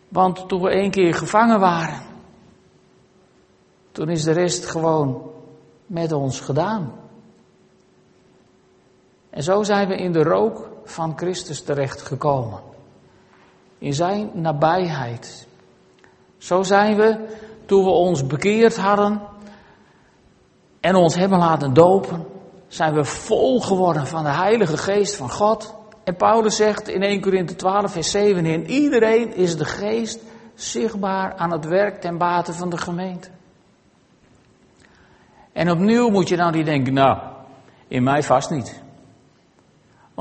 Want 0.08 0.48
toen 0.48 0.62
we 0.62 0.70
één 0.70 0.92
keer 0.92 1.14
gevangen 1.14 1.60
waren, 1.60 2.02
toen 3.92 4.10
is 4.10 4.24
de 4.24 4.32
rest 4.32 4.66
gewoon 4.66 5.32
met 5.86 6.12
ons 6.12 6.40
gedaan. 6.40 7.01
En 9.32 9.44
zo 9.44 9.64
zijn 9.64 9.88
we 9.88 9.96
in 9.96 10.12
de 10.12 10.24
rook 10.24 10.70
van 10.84 11.14
Christus 11.16 11.64
terechtgekomen. 11.64 12.60
In 13.78 13.94
zijn 13.94 14.30
nabijheid. 14.34 15.48
Zo 16.38 16.64
zijn 16.64 16.96
we, 16.96 17.28
toen 17.66 17.84
we 17.84 17.90
ons 17.90 18.28
bekeerd 18.28 18.78
hadden 18.78 19.22
en 20.80 20.96
ons 20.96 21.16
hebben 21.16 21.38
laten 21.38 21.74
dopen, 21.74 22.26
zijn 22.68 22.94
we 22.94 23.04
vol 23.04 23.62
geworden 23.62 24.08
van 24.08 24.24
de 24.24 24.30
Heilige 24.30 24.78
Geest 24.78 25.16
van 25.16 25.32
God. 25.32 25.76
En 26.04 26.16
Paulus 26.16 26.56
zegt 26.56 26.88
in 26.88 27.02
1 27.02 27.22
Corinthië 27.22 27.56
12, 27.56 27.92
vers 27.92 28.12
7, 28.12 28.46
in 28.46 28.70
iedereen 28.70 29.36
is 29.36 29.58
de 29.58 29.66
geest 29.66 30.20
zichtbaar 30.56 31.34
aan 31.36 31.52
het 31.52 31.66
werk 31.66 32.02
ten 32.02 32.18
bate 32.18 32.54
van 32.54 32.70
de 32.70 32.78
gemeente. 32.78 33.30
En 35.54 35.72
opnieuw 35.72 36.10
moet 36.10 36.30
je 36.30 36.36
nou 36.36 36.52
niet 36.52 36.66
denken, 36.66 36.94
nou, 36.94 37.18
in 37.88 38.04
mij 38.04 38.24
vast 38.24 38.50
niet. 38.50 38.82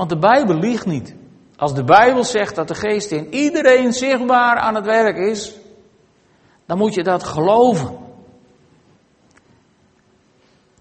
Want 0.01 0.13
de 0.13 0.19
Bijbel 0.19 0.55
liegt 0.55 0.85
niet. 0.85 1.15
Als 1.55 1.73
de 1.73 1.83
Bijbel 1.83 2.23
zegt 2.23 2.55
dat 2.55 2.67
de 2.67 2.75
geest 2.75 3.11
in 3.11 3.33
iedereen 3.33 3.93
zichtbaar 3.93 4.57
aan 4.57 4.75
het 4.75 4.85
werk 4.85 5.17
is, 5.17 5.55
dan 6.65 6.77
moet 6.77 6.93
je 6.93 7.03
dat 7.03 7.23
geloven. 7.23 7.97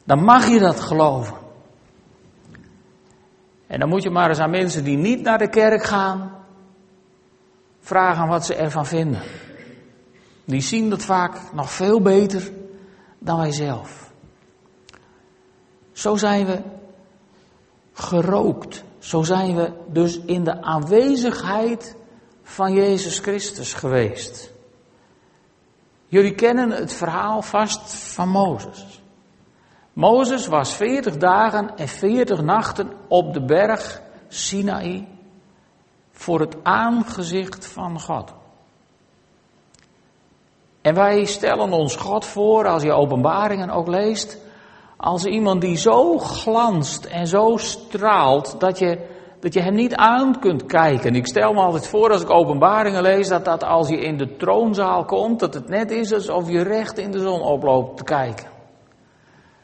Dan 0.04 0.24
mag 0.24 0.46
je 0.46 0.58
dat 0.58 0.80
geloven. 0.80 1.36
En 3.66 3.80
dan 3.80 3.88
moet 3.88 4.02
je 4.02 4.10
maar 4.10 4.28
eens 4.28 4.38
aan 4.38 4.50
mensen 4.50 4.84
die 4.84 4.96
niet 4.96 5.22
naar 5.22 5.38
de 5.38 5.48
kerk 5.48 5.82
gaan, 5.82 6.32
vragen 7.80 8.28
wat 8.28 8.46
ze 8.46 8.54
ervan 8.54 8.86
vinden. 8.86 9.22
Die 10.44 10.60
zien 10.60 10.90
dat 10.90 11.02
vaak 11.02 11.52
nog 11.52 11.70
veel 11.70 12.00
beter 12.00 12.50
dan 13.18 13.38
wij 13.38 13.52
zelf. 13.52 14.12
Zo 15.92 16.16
zijn 16.16 16.46
we 16.46 16.62
gerookt. 17.92 18.88
Zo 19.00 19.22
zijn 19.22 19.56
we 19.56 19.72
dus 19.86 20.20
in 20.20 20.44
de 20.44 20.62
aanwezigheid 20.62 21.96
van 22.42 22.72
Jezus 22.72 23.18
Christus 23.18 23.72
geweest. 23.72 24.50
Jullie 26.06 26.34
kennen 26.34 26.70
het 26.70 26.92
verhaal 26.92 27.42
vast 27.42 27.94
van 27.94 28.28
Mozes. 28.28 29.02
Mozes 29.92 30.46
was 30.46 30.74
40 30.74 31.16
dagen 31.16 31.76
en 31.76 31.88
40 31.88 32.42
nachten 32.42 32.92
op 33.08 33.32
de 33.32 33.44
berg 33.44 34.02
Sinaï 34.28 35.08
voor 36.10 36.40
het 36.40 36.56
aangezicht 36.62 37.66
van 37.66 38.00
God. 38.00 38.32
En 40.80 40.94
wij 40.94 41.24
stellen 41.24 41.72
ons 41.72 41.96
God 41.96 42.24
voor, 42.24 42.66
als 42.66 42.82
je 42.82 42.92
openbaringen 42.92 43.70
ook 43.70 43.88
leest, 43.88 44.38
als 45.00 45.24
iemand 45.24 45.60
die 45.60 45.76
zo 45.76 46.18
glanst 46.18 47.04
en 47.04 47.26
zo 47.26 47.56
straalt 47.56 48.60
dat 48.60 48.78
je 48.78 49.18
dat 49.40 49.54
je 49.54 49.60
hem 49.60 49.74
niet 49.74 49.94
aan 49.94 50.38
kunt 50.40 50.66
kijken. 50.66 51.14
Ik 51.14 51.26
stel 51.26 51.52
me 51.52 51.60
altijd 51.60 51.88
voor 51.88 52.10
als 52.10 52.22
ik 52.22 52.30
openbaringen 52.30 53.02
lees, 53.02 53.28
dat 53.28 53.44
dat 53.44 53.64
als 53.64 53.88
je 53.88 54.00
in 54.00 54.16
de 54.16 54.36
troonzaal 54.36 55.04
komt, 55.04 55.40
dat 55.40 55.54
het 55.54 55.68
net 55.68 55.90
is 55.90 56.12
alsof 56.12 56.50
je 56.50 56.62
recht 56.62 56.98
in 56.98 57.10
de 57.10 57.18
zon 57.18 57.40
oploopt 57.40 57.96
te 57.96 58.04
kijken. 58.04 58.46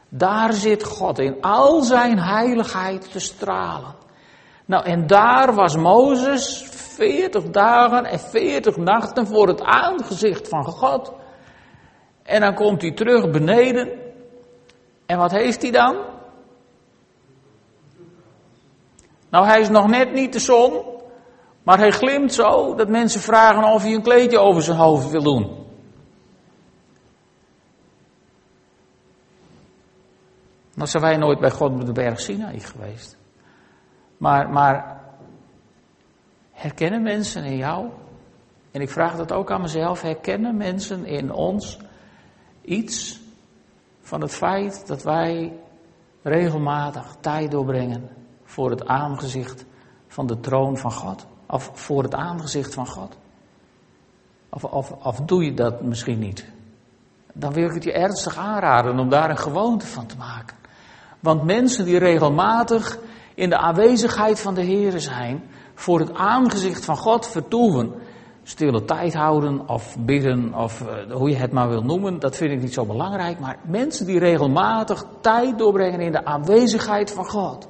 Daar 0.09 0.53
zit 0.53 0.83
God 0.83 1.19
in 1.19 1.41
al 1.41 1.81
zijn 1.81 2.19
heiligheid 2.19 3.11
te 3.11 3.19
stralen. 3.19 3.95
Nou, 4.65 4.85
en 4.85 5.07
daar 5.07 5.53
was 5.53 5.75
Mozes 5.75 6.67
40 6.71 7.43
dagen 7.43 8.05
en 8.05 8.19
40 8.19 8.77
nachten 8.77 9.27
voor 9.27 9.47
het 9.47 9.61
aangezicht 9.61 10.47
van 10.47 10.63
God. 10.63 11.13
En 12.23 12.41
dan 12.41 12.53
komt 12.53 12.81
hij 12.81 12.91
terug 12.91 13.31
beneden. 13.31 14.06
En 15.07 15.17
wat 15.17 15.31
heeft 15.31 15.61
hij 15.61 15.71
dan? 15.71 15.95
Nou, 19.29 19.45
hij 19.45 19.59
is 19.59 19.69
nog 19.69 19.87
net 19.87 20.13
niet 20.13 20.33
de 20.33 20.39
zon, 20.39 20.81
maar 21.63 21.77
hij 21.77 21.91
glimt 21.91 22.33
zo 22.33 22.75
dat 22.75 22.89
mensen 22.89 23.21
vragen 23.21 23.63
of 23.63 23.83
hij 23.83 23.93
een 23.93 24.01
kleedje 24.01 24.39
over 24.39 24.61
zijn 24.61 24.77
hoofd 24.77 25.09
wil 25.09 25.23
doen. 25.23 25.65
Nou 30.73 30.89
zijn 30.89 31.03
wij 31.03 31.17
nooit 31.17 31.39
bij 31.39 31.51
God 31.51 31.71
op 31.71 31.85
de 31.85 31.91
berg 31.91 32.19
Sinaï 32.19 32.59
geweest. 32.59 33.17
Maar, 34.17 34.49
maar 34.49 35.01
herkennen 36.51 37.01
mensen 37.01 37.43
in 37.43 37.57
jou, 37.57 37.89
en 38.71 38.81
ik 38.81 38.89
vraag 38.89 39.15
dat 39.15 39.31
ook 39.31 39.51
aan 39.51 39.61
mezelf, 39.61 40.01
herkennen 40.01 40.57
mensen 40.57 41.05
in 41.05 41.31
ons 41.31 41.77
iets 42.61 43.19
van 44.07 44.21
het 44.21 44.33
feit 44.33 44.87
dat 44.87 45.03
wij 45.03 45.53
regelmatig 46.21 47.15
tijd 47.19 47.51
doorbrengen 47.51 48.09
voor 48.43 48.69
het 48.69 48.87
aangezicht 48.87 49.65
van 50.07 50.27
de 50.27 50.39
troon 50.39 50.77
van 50.77 50.91
God? 50.91 51.25
Of 51.47 51.71
voor 51.73 52.03
het 52.03 52.13
aangezicht 52.13 52.73
van 52.73 52.87
God? 52.87 53.17
Of, 54.49 54.63
of, 54.63 54.91
of 54.91 55.19
doe 55.19 55.43
je 55.43 55.53
dat 55.53 55.81
misschien 55.81 56.19
niet? 56.19 56.45
Dan 57.33 57.53
wil 57.53 57.67
ik 57.67 57.73
het 57.73 57.83
je 57.83 57.93
ernstig 57.93 58.37
aanraden 58.37 58.99
om 58.99 59.09
daar 59.09 59.29
een 59.29 59.37
gewoonte 59.37 59.87
van 59.87 60.05
te 60.05 60.17
maken. 60.17 60.57
Want 61.19 61.43
mensen 61.43 61.85
die 61.85 61.97
regelmatig 61.97 62.97
in 63.35 63.49
de 63.49 63.57
aanwezigheid 63.57 64.39
van 64.39 64.53
de 64.53 64.63
Heer 64.63 64.99
zijn, 64.99 65.43
voor 65.75 65.99
het 65.99 66.13
aangezicht 66.13 66.85
van 66.85 66.97
God 66.97 67.27
vertoeven, 67.27 67.93
stille 68.47 68.85
tijd 68.85 69.13
houden 69.13 69.67
of 69.67 69.97
bidden 69.99 70.53
of 70.53 70.81
uh, 70.81 71.11
hoe 71.11 71.29
je 71.29 71.35
het 71.35 71.51
maar 71.51 71.69
wil 71.69 71.83
noemen, 71.83 72.19
dat 72.19 72.35
vind 72.35 72.51
ik 72.51 72.61
niet 72.61 72.73
zo 72.73 72.85
belangrijk. 72.85 73.39
Maar 73.39 73.59
mensen 73.65 74.05
die 74.05 74.19
regelmatig 74.19 75.05
tijd 75.21 75.57
doorbrengen 75.57 75.99
in 75.99 76.11
de 76.11 76.25
aanwezigheid 76.25 77.11
van 77.11 77.25
God, 77.25 77.67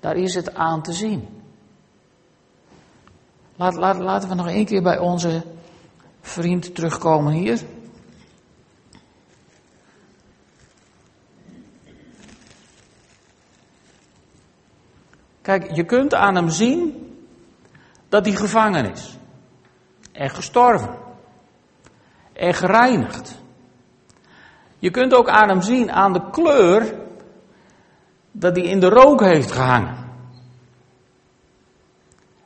daar 0.00 0.16
is 0.16 0.34
het 0.34 0.54
aan 0.54 0.82
te 0.82 0.92
zien. 0.92 1.28
Laat, 3.56 3.74
laat, 3.74 3.98
laten 3.98 4.28
we 4.28 4.34
nog 4.34 4.48
één 4.48 4.64
keer 4.64 4.82
bij 4.82 4.98
onze 4.98 5.42
vriend 6.20 6.74
terugkomen 6.74 7.32
hier. 7.32 7.62
Kijk, 15.42 15.72
je 15.72 15.84
kunt 15.84 16.14
aan 16.14 16.34
hem 16.34 16.48
zien 16.48 17.04
dat 18.14 18.26
hij 18.26 18.34
gevangen 18.34 18.90
is. 18.90 19.18
En 20.12 20.30
gestorven. 20.30 20.94
En 22.32 22.54
gereinigd. 22.54 23.42
Je 24.78 24.90
kunt 24.90 25.14
ook 25.14 25.28
aan 25.28 25.48
hem 25.48 25.62
zien, 25.62 25.92
aan 25.92 26.12
de 26.12 26.30
kleur, 26.30 26.94
dat 28.32 28.56
hij 28.56 28.64
in 28.64 28.80
de 28.80 28.88
rook 28.88 29.20
heeft 29.20 29.52
gehangen. 29.52 29.96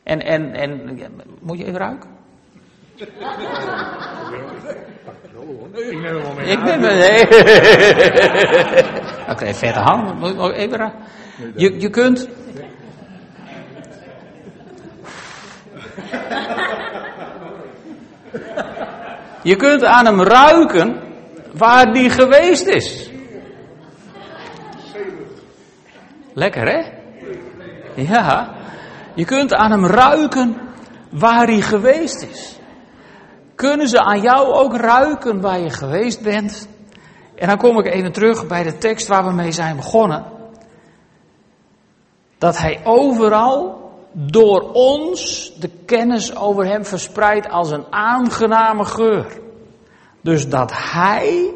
En, 0.03 0.21
en, 0.21 0.55
en, 0.55 0.99
moet 1.41 1.59
je 1.59 1.65
even 1.65 1.79
ruiken? 1.79 2.11
Ik 2.95 3.19
ben 6.03 6.23
wel 6.23 6.35
mee. 6.35 6.47
Ik 6.47 6.65
ben 6.65 6.81
wel 6.81 6.97
nee. 6.97 7.23
Oké, 9.33 9.55
vette 9.55 9.81
hand. 9.81 10.19
Moet 10.19 10.31
ik 10.31 10.41
even? 10.57 10.93
Je, 11.55 11.81
je 11.81 11.91
kunt, 11.91 12.29
Je 19.43 19.57
kunt 19.57 19.85
aan 19.85 20.05
hem 20.05 20.23
ruiken 20.23 21.01
waar 21.53 21.93
die 21.93 22.11
geweest 22.11 22.67
is. 22.67 23.11
Lekker 26.33 26.69
hè? 26.69 26.97
Ja. 28.03 28.55
Je 29.15 29.25
kunt 29.25 29.55
aan 29.55 29.71
hem 29.71 29.87
ruiken 29.87 30.57
waar 31.11 31.47
hij 31.47 31.61
geweest 31.61 32.23
is. 32.23 32.59
Kunnen 33.55 33.89
ze 33.89 34.01
aan 34.01 34.21
jou 34.21 34.53
ook 34.53 34.77
ruiken 34.77 35.41
waar 35.41 35.59
je 35.59 35.71
geweest 35.71 36.23
bent? 36.23 36.69
En 37.35 37.49
dan 37.49 37.57
kom 37.57 37.79
ik 37.79 37.87
even 37.87 38.13
terug 38.13 38.47
bij 38.47 38.63
de 38.63 38.79
tekst 38.79 39.07
waar 39.07 39.25
we 39.25 39.33
mee 39.33 39.53
zijn 39.53 39.77
begonnen. 39.77 40.25
Dat 42.39 42.59
hij 42.59 42.81
overal 42.85 43.88
door 44.13 44.71
ons 44.73 45.53
de 45.61 45.71
kennis 45.87 46.37
over 46.37 46.67
hem 46.67 46.85
verspreidt 46.85 47.49
als 47.49 47.71
een 47.71 47.85
aangename 47.91 48.85
geur. 48.85 49.27
Dus 50.21 50.49
dat 50.49 50.73
hij 50.75 51.53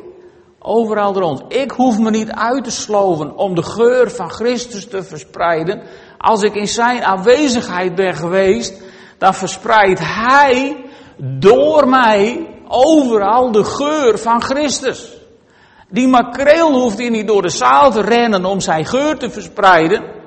overal 0.59 1.13
ons. 1.13 1.41
Ik 1.49 1.71
hoef 1.71 1.99
me 1.99 2.11
niet 2.11 2.31
uit 2.31 2.65
te 2.65 2.71
sloven 2.71 3.37
om 3.37 3.55
de 3.55 3.63
geur 3.63 4.11
van 4.11 4.31
Christus 4.31 4.89
te 4.89 5.03
verspreiden. 5.03 5.83
Als 6.19 6.43
ik 6.43 6.55
in 6.55 6.69
zijn 6.69 7.03
aanwezigheid 7.03 7.95
ben 7.95 8.15
geweest, 8.15 8.83
dan 9.19 9.35
verspreidt 9.35 10.01
hij 10.03 10.85
door 11.17 11.89
mij 11.89 12.47
overal 12.69 13.53
de 13.53 13.65
geur 13.65 14.19
van 14.19 14.43
Christus. 14.43 15.13
Die 15.89 16.09
makreel 16.09 16.73
hoeft 16.73 16.99
hier 16.99 17.11
niet 17.11 17.27
door 17.27 17.43
de 17.43 17.49
zaal 17.49 17.91
te 17.91 18.01
rennen 18.01 18.45
om 18.45 18.61
zijn 18.61 18.87
geur 18.87 19.19
te 19.19 19.31
verspreiden. 19.31 20.22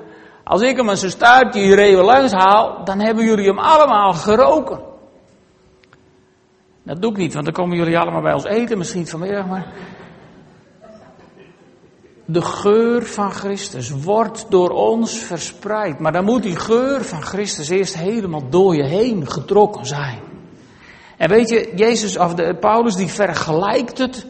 Als 0.48 0.60
ik 0.60 0.76
hem 0.76 0.88
een 0.88 0.96
zijn 0.96 1.10
staartje 1.10 1.60
hier 1.60 1.78
even 1.78 2.04
langs 2.04 2.32
haal, 2.32 2.84
dan 2.84 3.00
hebben 3.00 3.24
jullie 3.24 3.46
hem 3.46 3.58
allemaal 3.58 4.12
geroken. 4.12 4.80
Dat 6.82 7.02
doe 7.02 7.10
ik 7.10 7.16
niet, 7.16 7.32
want 7.32 7.44
dan 7.44 7.54
komen 7.54 7.76
jullie 7.76 7.98
allemaal 7.98 8.22
bij 8.22 8.32
ons 8.32 8.44
eten, 8.44 8.78
misschien 8.78 9.06
vanmiddag, 9.06 9.46
maar. 9.46 9.72
De 12.24 12.42
geur 12.42 13.06
van 13.06 13.30
Christus 13.32 13.90
wordt 13.90 14.46
door 14.48 14.70
ons 14.70 15.18
verspreid. 15.18 15.98
Maar 15.98 16.12
dan 16.12 16.24
moet 16.24 16.42
die 16.42 16.56
geur 16.56 17.04
van 17.04 17.22
Christus 17.22 17.68
eerst 17.68 17.96
helemaal 17.96 18.48
door 18.48 18.76
je 18.76 18.84
heen 18.84 19.30
getrokken 19.30 19.86
zijn. 19.86 20.20
En 21.16 21.28
weet 21.28 21.48
je, 21.48 21.72
Jezus, 21.74 22.18
of 22.18 22.34
de, 22.34 22.56
Paulus, 22.60 22.94
die 22.94 23.08
vergelijkt 23.08 23.98
het 23.98 24.26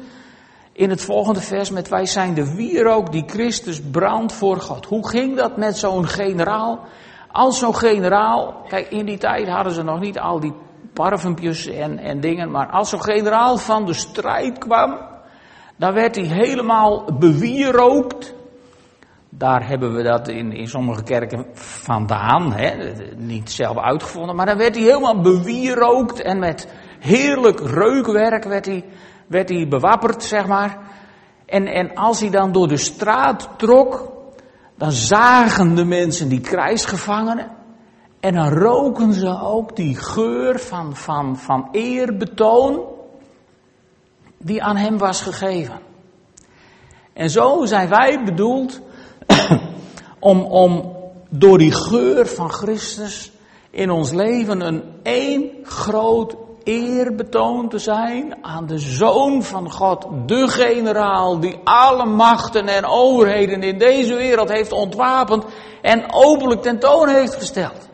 in 0.76 0.90
het 0.90 1.04
volgende 1.04 1.40
vers 1.40 1.70
met 1.70 1.88
wij 1.88 2.06
zijn 2.06 2.34
de 2.34 2.54
wierook 2.54 3.12
die 3.12 3.24
Christus 3.26 3.80
brandt 3.90 4.32
voor 4.32 4.60
God. 4.60 4.86
Hoe 4.86 5.08
ging 5.08 5.36
dat 5.36 5.56
met 5.56 5.76
zo'n 5.76 6.06
generaal? 6.06 6.80
Als 7.32 7.58
zo'n 7.58 7.76
generaal, 7.76 8.62
kijk 8.68 8.88
in 8.88 9.06
die 9.06 9.18
tijd 9.18 9.48
hadden 9.48 9.72
ze 9.72 9.82
nog 9.82 10.00
niet 10.00 10.18
al 10.18 10.40
die 10.40 10.52
parfumpjes 10.92 11.66
en, 11.66 11.98
en 11.98 12.20
dingen, 12.20 12.50
maar 12.50 12.70
als 12.70 12.88
zo'n 12.88 13.02
generaal 13.02 13.56
van 13.56 13.86
de 13.86 13.92
strijd 13.92 14.58
kwam, 14.58 14.98
dan 15.76 15.94
werd 15.94 16.14
hij 16.14 16.24
helemaal 16.24 17.04
bewierookt. 17.18 18.34
Daar 19.28 19.68
hebben 19.68 19.94
we 19.94 20.02
dat 20.02 20.28
in, 20.28 20.52
in 20.52 20.68
sommige 20.68 21.02
kerken 21.02 21.46
vandaan, 21.54 22.52
hè, 22.52 22.92
niet 23.16 23.50
zelf 23.50 23.78
uitgevonden, 23.78 24.36
maar 24.36 24.46
dan 24.46 24.58
werd 24.58 24.74
hij 24.74 24.84
helemaal 24.84 25.20
bewierookt 25.20 26.22
en 26.22 26.38
met 26.38 26.68
heerlijk 26.98 27.60
reukwerk 27.60 28.44
werd 28.44 28.66
hij 28.66 28.84
werd 29.26 29.48
hij 29.48 29.68
bewapperd, 29.68 30.24
zeg 30.24 30.46
maar. 30.46 30.78
En, 31.46 31.66
en 31.66 31.94
als 31.94 32.20
hij 32.20 32.30
dan 32.30 32.52
door 32.52 32.68
de 32.68 32.76
straat 32.76 33.48
trok, 33.56 34.12
dan 34.76 34.92
zagen 34.92 35.74
de 35.74 35.84
mensen 35.84 36.28
die 36.28 36.40
krijgsgevangenen. 36.40 37.50
En 38.20 38.34
dan 38.34 38.48
roken 38.48 39.12
ze 39.12 39.40
ook 39.40 39.76
die 39.76 39.96
geur 39.96 40.58
van, 40.58 40.96
van, 40.96 41.38
van 41.38 41.68
eerbetoon 41.72 42.84
die 44.38 44.62
aan 44.62 44.76
hem 44.76 44.98
was 44.98 45.20
gegeven. 45.20 45.78
En 47.12 47.30
zo 47.30 47.64
zijn 47.64 47.88
wij 47.88 48.24
bedoeld 48.24 48.80
om, 50.18 50.40
om 50.40 50.96
door 51.28 51.58
die 51.58 51.72
geur 51.72 52.26
van 52.26 52.50
Christus 52.50 53.32
in 53.70 53.90
ons 53.90 54.12
leven 54.12 54.60
een 54.60 54.82
één 55.02 55.50
groot 55.62 56.36
eerbetoon 56.66 57.68
te 57.68 57.78
zijn 57.78 58.44
aan 58.44 58.66
de 58.66 58.78
Zoon 58.78 59.42
van 59.42 59.70
God, 59.70 60.06
de 60.26 60.48
generaal 60.48 61.40
die 61.40 61.60
alle 61.64 62.06
machten 62.06 62.66
en 62.66 62.84
overheden 62.84 63.62
in 63.62 63.78
deze 63.78 64.14
wereld 64.14 64.48
heeft 64.48 64.72
ontwapend 64.72 65.44
en 65.82 66.12
openlijk 66.12 66.62
tentoon 66.62 67.08
heeft 67.08 67.34
gesteld. 67.34 67.88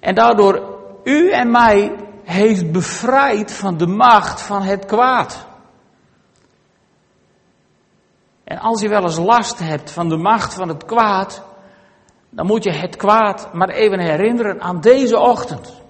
En 0.00 0.14
daardoor 0.14 0.62
u 1.04 1.30
en 1.30 1.50
mij 1.50 1.96
heeft 2.24 2.72
bevrijd 2.72 3.52
van 3.52 3.76
de 3.76 3.86
macht 3.86 4.42
van 4.42 4.62
het 4.62 4.84
kwaad. 4.84 5.46
En 8.44 8.58
als 8.58 8.80
je 8.80 8.88
wel 8.88 9.02
eens 9.02 9.18
last 9.18 9.58
hebt 9.58 9.90
van 9.90 10.08
de 10.08 10.16
macht 10.16 10.54
van 10.54 10.68
het 10.68 10.84
kwaad, 10.84 11.42
dan 12.30 12.46
moet 12.46 12.64
je 12.64 12.72
het 12.72 12.96
kwaad 12.96 13.52
maar 13.52 13.68
even 13.68 14.00
herinneren 14.00 14.60
aan 14.60 14.80
deze 14.80 15.18
ochtend. 15.18 15.84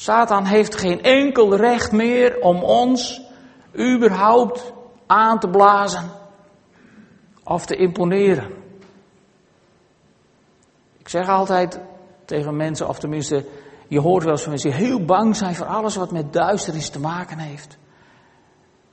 Satan 0.00 0.44
heeft 0.44 0.74
geen 0.74 1.02
enkel 1.02 1.56
recht 1.56 1.92
meer 1.92 2.40
om 2.40 2.62
ons 2.62 3.20
überhaupt 3.78 4.72
aan 5.06 5.38
te 5.38 5.48
blazen 5.48 6.10
of 7.44 7.66
te 7.66 7.76
imponeren. 7.76 8.50
Ik 10.98 11.08
zeg 11.08 11.28
altijd 11.28 11.80
tegen 12.24 12.56
mensen, 12.56 12.88
of 12.88 12.98
tenminste, 12.98 13.46
je 13.88 14.00
hoort 14.00 14.22
wel 14.22 14.32
eens 14.32 14.42
van 14.42 14.50
mensen 14.50 14.70
die 14.70 14.86
heel 14.86 15.04
bang 15.04 15.36
zijn 15.36 15.54
voor 15.54 15.66
alles 15.66 15.96
wat 15.96 16.10
met 16.10 16.32
duisternis 16.32 16.90
te 16.90 17.00
maken 17.00 17.38
heeft. 17.38 17.78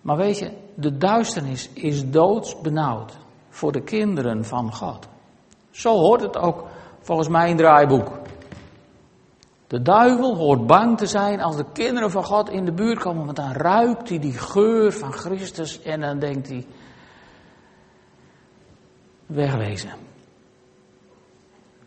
Maar 0.01 0.17
weet 0.17 0.37
je, 0.37 0.51
de 0.75 0.97
duisternis 0.97 1.69
is 1.73 2.09
doodsbenauwd 2.09 3.17
voor 3.49 3.71
de 3.71 3.81
kinderen 3.81 4.45
van 4.45 4.73
God. 4.73 5.07
Zo 5.71 5.93
hoort 5.93 6.21
het 6.21 6.37
ook 6.37 6.67
volgens 7.01 7.27
mijn 7.27 7.57
draaiboek. 7.57 8.25
De 9.67 9.81
duivel 9.81 10.35
hoort 10.35 10.67
bang 10.67 10.97
te 10.97 11.05
zijn 11.05 11.41
als 11.41 11.55
de 11.55 11.65
kinderen 11.73 12.11
van 12.11 12.23
God 12.23 12.49
in 12.49 12.65
de 12.65 12.71
buurt 12.71 12.99
komen, 12.99 13.25
want 13.25 13.37
dan 13.37 13.51
ruikt 13.51 14.09
hij 14.09 14.19
die 14.19 14.37
geur 14.37 14.91
van 14.91 15.11
Christus 15.11 15.81
en 15.81 16.01
dan 16.01 16.19
denkt 16.19 16.47
hij, 16.47 16.65
wegwezen. 19.25 19.91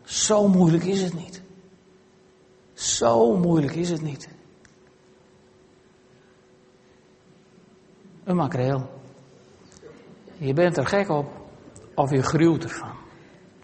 Zo 0.03 0.49
moeilijk 0.49 0.85
is 0.85 1.03
het 1.03 1.15
niet. 1.15 1.43
Zo 2.73 3.37
moeilijk 3.37 3.75
is 3.75 3.91
het 3.91 4.03
niet. 4.03 4.29
Een 8.25 8.37
makreel. 8.37 8.91
Je 10.37 10.53
bent 10.53 10.77
er 10.77 10.87
gek 10.87 11.09
op 11.09 11.27
of 11.95 12.11
je 12.11 12.23
gruwt 12.23 12.65
ervan. 12.65 12.95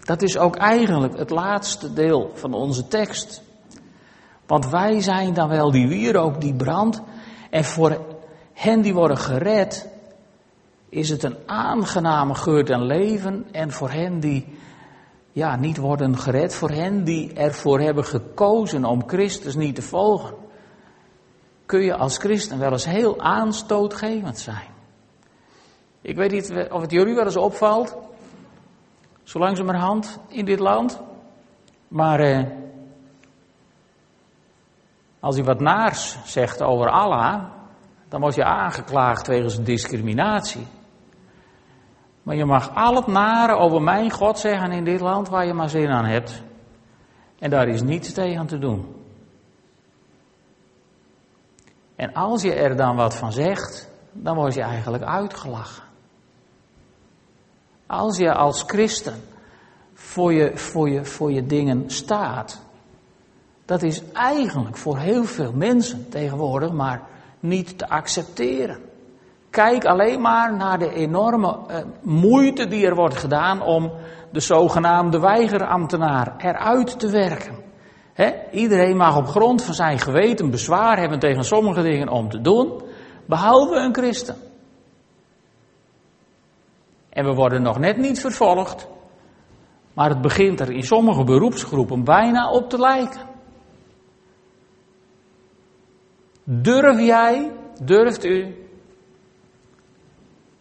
Dat 0.00 0.22
is 0.22 0.38
ook 0.38 0.56
eigenlijk 0.56 1.18
het 1.18 1.30
laatste 1.30 1.92
deel 1.92 2.30
van 2.34 2.54
onze 2.54 2.88
tekst. 2.88 3.42
Want 4.46 4.68
wij 4.68 5.00
zijn 5.00 5.34
dan 5.34 5.48
wel 5.48 5.70
die 5.70 5.88
wierook 5.88 6.40
die 6.40 6.54
brandt. 6.54 7.02
En 7.50 7.64
voor 7.64 8.00
hen 8.52 8.80
die 8.80 8.94
worden 8.94 9.18
gered, 9.18 9.88
is 10.88 11.08
het 11.08 11.22
een 11.22 11.36
aangename 11.46 12.34
geur 12.34 12.64
ten 12.64 12.82
leven. 12.82 13.46
En 13.52 13.72
voor 13.72 13.90
hen 13.90 14.20
die 14.20 14.46
ja, 15.36 15.56
niet 15.56 15.76
worden 15.76 16.18
gered, 16.18 16.54
voor 16.54 16.70
hen 16.70 17.04
die 17.04 17.32
ervoor 17.32 17.80
hebben 17.80 18.04
gekozen 18.04 18.84
om 18.84 19.08
Christus 19.08 19.54
niet 19.54 19.74
te 19.74 19.82
volgen, 19.82 20.34
kun 21.66 21.80
je 21.80 21.96
als 21.96 22.18
christen 22.18 22.58
wel 22.58 22.72
eens 22.72 22.84
heel 22.84 23.20
aanstootgevend 23.20 24.38
zijn. 24.38 24.68
Ik 26.00 26.16
weet 26.16 26.30
niet 26.30 26.68
of 26.70 26.80
het 26.80 26.90
jullie 26.90 27.14
wel 27.14 27.24
eens 27.24 27.36
opvalt, 27.36 27.96
zo 29.22 29.38
langzamerhand 29.38 30.18
in 30.28 30.44
dit 30.44 30.58
land, 30.58 31.00
maar 31.88 32.20
eh, 32.20 32.46
als 35.26 35.36
hij 35.36 35.44
wat 35.44 35.60
naars 35.60 36.18
zegt 36.24 36.62
over 36.62 36.90
Allah, 36.90 37.44
dan 38.08 38.20
word 38.20 38.34
je 38.34 38.44
aangeklaagd 38.44 39.26
wegens 39.26 39.62
discriminatie. 39.62 40.66
Maar 42.22 42.36
je 42.36 42.44
mag 42.44 42.74
al 42.74 42.94
het 42.94 43.06
nare 43.06 43.56
over 43.56 43.82
mijn 43.82 44.10
God 44.10 44.38
zeggen 44.38 44.70
in 44.70 44.84
dit 44.84 45.00
land 45.00 45.28
waar 45.28 45.46
je 45.46 45.52
maar 45.52 45.68
zin 45.68 45.88
aan 45.90 46.04
hebt. 46.04 46.42
En 47.38 47.50
daar 47.50 47.68
is 47.68 47.82
niets 47.82 48.12
tegen 48.12 48.46
te 48.46 48.58
doen. 48.58 48.94
En 51.96 52.12
als 52.12 52.42
je 52.42 52.54
er 52.54 52.76
dan 52.76 52.96
wat 52.96 53.16
van 53.16 53.32
zegt, 53.32 53.90
dan 54.12 54.36
word 54.36 54.54
je 54.54 54.62
eigenlijk 54.62 55.04
uitgelachen. 55.04 55.84
Als 57.86 58.16
je 58.16 58.34
als 58.34 58.62
christen 58.66 59.22
voor 59.94 60.32
je, 60.32 60.56
voor 60.56 60.90
je, 60.90 61.04
voor 61.04 61.32
je 61.32 61.46
dingen 61.46 61.90
staat, 61.90 62.65
dat 63.66 63.82
is 63.82 64.02
eigenlijk 64.12 64.76
voor 64.76 64.98
heel 64.98 65.24
veel 65.24 65.52
mensen 65.52 66.08
tegenwoordig 66.08 66.72
maar 66.72 67.02
niet 67.40 67.78
te 67.78 67.88
accepteren. 67.88 68.78
Kijk 69.50 69.84
alleen 69.84 70.20
maar 70.20 70.56
naar 70.56 70.78
de 70.78 70.92
enorme 70.92 71.58
uh, 71.70 71.76
moeite 72.02 72.66
die 72.66 72.86
er 72.86 72.94
wordt 72.94 73.16
gedaan 73.16 73.62
om 73.62 73.92
de 74.32 74.40
zogenaamde 74.40 75.20
weigerambtenaar 75.20 76.34
eruit 76.38 76.98
te 76.98 77.10
werken. 77.10 77.64
Iedereen 78.50 78.96
mag 78.96 79.16
op 79.16 79.26
grond 79.26 79.62
van 79.62 79.74
zijn 79.74 79.98
geweten 79.98 80.50
bezwaar 80.50 80.98
hebben 80.98 81.18
tegen 81.18 81.44
sommige 81.44 81.82
dingen 81.82 82.08
om 82.08 82.28
te 82.28 82.40
doen, 82.40 82.82
behalve 83.26 83.74
een 83.74 83.94
christen. 83.94 84.36
En 87.08 87.24
we 87.24 87.34
worden 87.34 87.62
nog 87.62 87.78
net 87.78 87.96
niet 87.96 88.20
vervolgd, 88.20 88.88
maar 89.94 90.08
het 90.08 90.20
begint 90.20 90.60
er 90.60 90.72
in 90.72 90.82
sommige 90.82 91.24
beroepsgroepen 91.24 92.04
bijna 92.04 92.50
op 92.50 92.70
te 92.70 92.78
lijken. 92.78 93.25
Durf 96.48 97.00
jij, 97.00 97.52
durft 97.82 98.24
u 98.24 98.68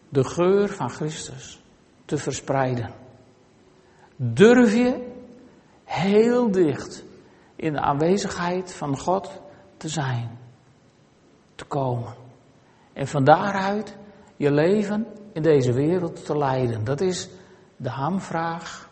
de 0.10 0.24
geur 0.24 0.69
van 0.69 0.89
Christus 0.89 1.63
te 2.06 2.17
verspreiden? 2.17 2.93
Durf 4.15 4.74
je 4.74 5.13
heel 5.84 6.52
dicht 6.52 7.04
in 7.56 7.74
de 7.74 7.80
aanwezigheid 7.80 8.74
van 8.74 8.98
God 8.98 9.41
te 9.78 9.89
zijn, 9.89 10.38
te 11.56 11.65
komen 11.65 12.15
en 12.93 13.08
van 13.08 13.24
daaruit 13.24 13.98
je 14.36 14.52
leven 14.52 15.08
in 15.34 15.41
deze 15.41 15.74
wereld 15.74 16.26
te 16.26 16.38
leiden? 16.38 16.84
Dat 16.84 17.02
is 17.02 17.30
de 17.78 17.89
hamvraag 17.89 18.89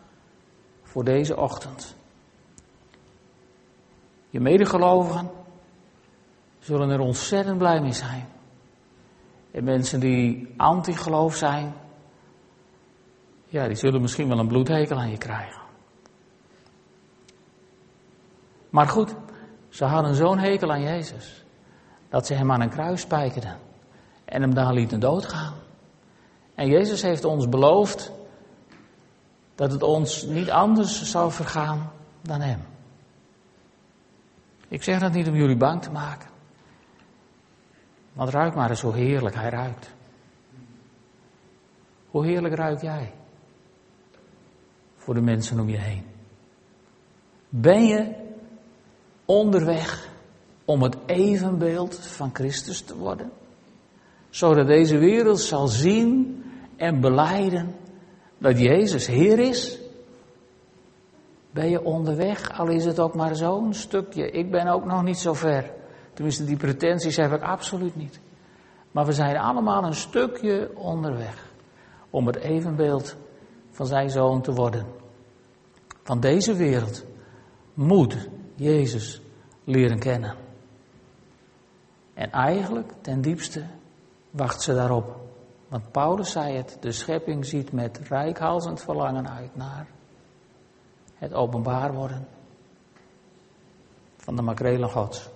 voor 0.81 1.03
deze 1.03 1.37
ochtend. 1.37 1.95
Je 4.29 4.39
medegelovigen 4.39 5.41
zullen 6.63 6.89
er 6.89 6.99
ontzettend 6.99 7.57
blij 7.57 7.81
mee 7.81 7.93
zijn. 7.93 8.27
En 9.51 9.63
mensen 9.63 9.99
die 9.99 10.53
anti-geloof 10.57 11.35
zijn, 11.35 11.73
ja, 13.45 13.67
die 13.67 13.75
zullen 13.75 14.01
misschien 14.01 14.27
wel 14.27 14.39
een 14.39 14.47
bloedhekel 14.47 14.97
aan 14.97 15.09
je 15.09 15.17
krijgen. 15.17 15.61
Maar 18.69 18.87
goed, 18.87 19.15
ze 19.69 19.85
hadden 19.85 20.15
zo'n 20.15 20.39
hekel 20.39 20.71
aan 20.71 20.81
Jezus, 20.81 21.43
dat 22.09 22.25
ze 22.25 22.33
hem 22.33 22.51
aan 22.51 22.61
een 22.61 22.69
kruis 22.69 23.01
spijkerden 23.01 23.59
en 24.25 24.41
hem 24.41 24.53
daar 24.53 24.73
lieten 24.73 24.99
doodgaan. 24.99 25.53
En 26.55 26.67
Jezus 26.67 27.01
heeft 27.01 27.25
ons 27.25 27.49
beloofd 27.49 28.11
dat 29.55 29.71
het 29.71 29.83
ons 29.83 30.23
niet 30.23 30.49
anders 30.49 31.03
zou 31.03 31.31
vergaan 31.31 31.91
dan 32.21 32.41
hem. 32.41 32.59
Ik 34.67 34.83
zeg 34.83 34.99
dat 34.99 35.11
niet 35.11 35.27
om 35.27 35.35
jullie 35.35 35.57
bang 35.57 35.81
te 35.81 35.91
maken. 35.91 36.32
Want 38.13 38.29
ruik 38.29 38.55
maar 38.55 38.69
eens 38.69 38.81
hoe 38.81 38.95
heerlijk 38.95 39.35
hij 39.35 39.49
ruikt. 39.49 39.93
Hoe 42.09 42.25
heerlijk 42.25 42.55
ruik 42.55 42.81
jij? 42.81 43.13
Voor 44.95 45.13
de 45.13 45.21
mensen 45.21 45.59
om 45.59 45.69
je 45.69 45.77
heen. 45.77 46.05
Ben 47.49 47.85
je 47.85 48.15
onderweg 49.25 50.09
om 50.65 50.81
het 50.81 50.97
evenbeeld 51.05 51.95
van 51.95 52.29
Christus 52.33 52.81
te 52.81 52.97
worden? 52.97 53.31
Zodat 54.29 54.67
deze 54.67 54.97
wereld 54.97 55.39
zal 55.39 55.67
zien 55.67 56.43
en 56.75 57.01
beleiden 57.01 57.75
dat 58.37 58.59
Jezus 58.59 59.07
Heer 59.07 59.39
is? 59.39 59.79
Ben 61.51 61.69
je 61.69 61.83
onderweg, 61.83 62.59
al 62.59 62.67
is 62.67 62.85
het 62.85 62.99
ook 62.99 63.15
maar 63.15 63.35
zo'n 63.35 63.73
stukje. 63.73 64.31
Ik 64.31 64.51
ben 64.51 64.67
ook 64.67 64.85
nog 64.85 65.03
niet 65.03 65.17
zo 65.17 65.33
ver. 65.33 65.71
Tenminste, 66.13 66.45
die 66.45 66.57
pretenties 66.57 67.17
heb 67.17 67.31
ik 67.31 67.41
absoluut 67.41 67.95
niet. 67.95 68.19
Maar 68.91 69.05
we 69.05 69.11
zijn 69.11 69.37
allemaal 69.37 69.83
een 69.83 69.95
stukje 69.95 70.71
onderweg 70.75 71.51
om 72.09 72.27
het 72.27 72.35
evenbeeld 72.35 73.15
van 73.71 73.85
zijn 73.85 74.09
zoon 74.09 74.41
te 74.41 74.53
worden. 74.53 74.85
Van 76.03 76.19
deze 76.19 76.55
wereld 76.55 77.05
moet 77.73 78.29
Jezus 78.55 79.21
leren 79.63 79.99
kennen. 79.99 80.35
En 82.13 82.31
eigenlijk, 82.31 82.93
ten 83.01 83.21
diepste, 83.21 83.63
wacht 84.29 84.61
ze 84.61 84.73
daarop. 84.73 85.15
Want 85.67 85.91
Paulus 85.91 86.31
zei 86.31 86.55
het, 86.55 86.77
de 86.79 86.91
schepping 86.91 87.45
ziet 87.45 87.71
met 87.71 87.99
rijkhalsend 88.07 88.81
verlangen 88.81 89.29
uit 89.29 89.55
naar 89.55 89.87
het 91.15 91.33
openbaar 91.33 91.93
worden 91.93 92.27
van 94.17 94.35
de 94.35 94.41
makrelen 94.41 94.89
gods. 94.89 95.29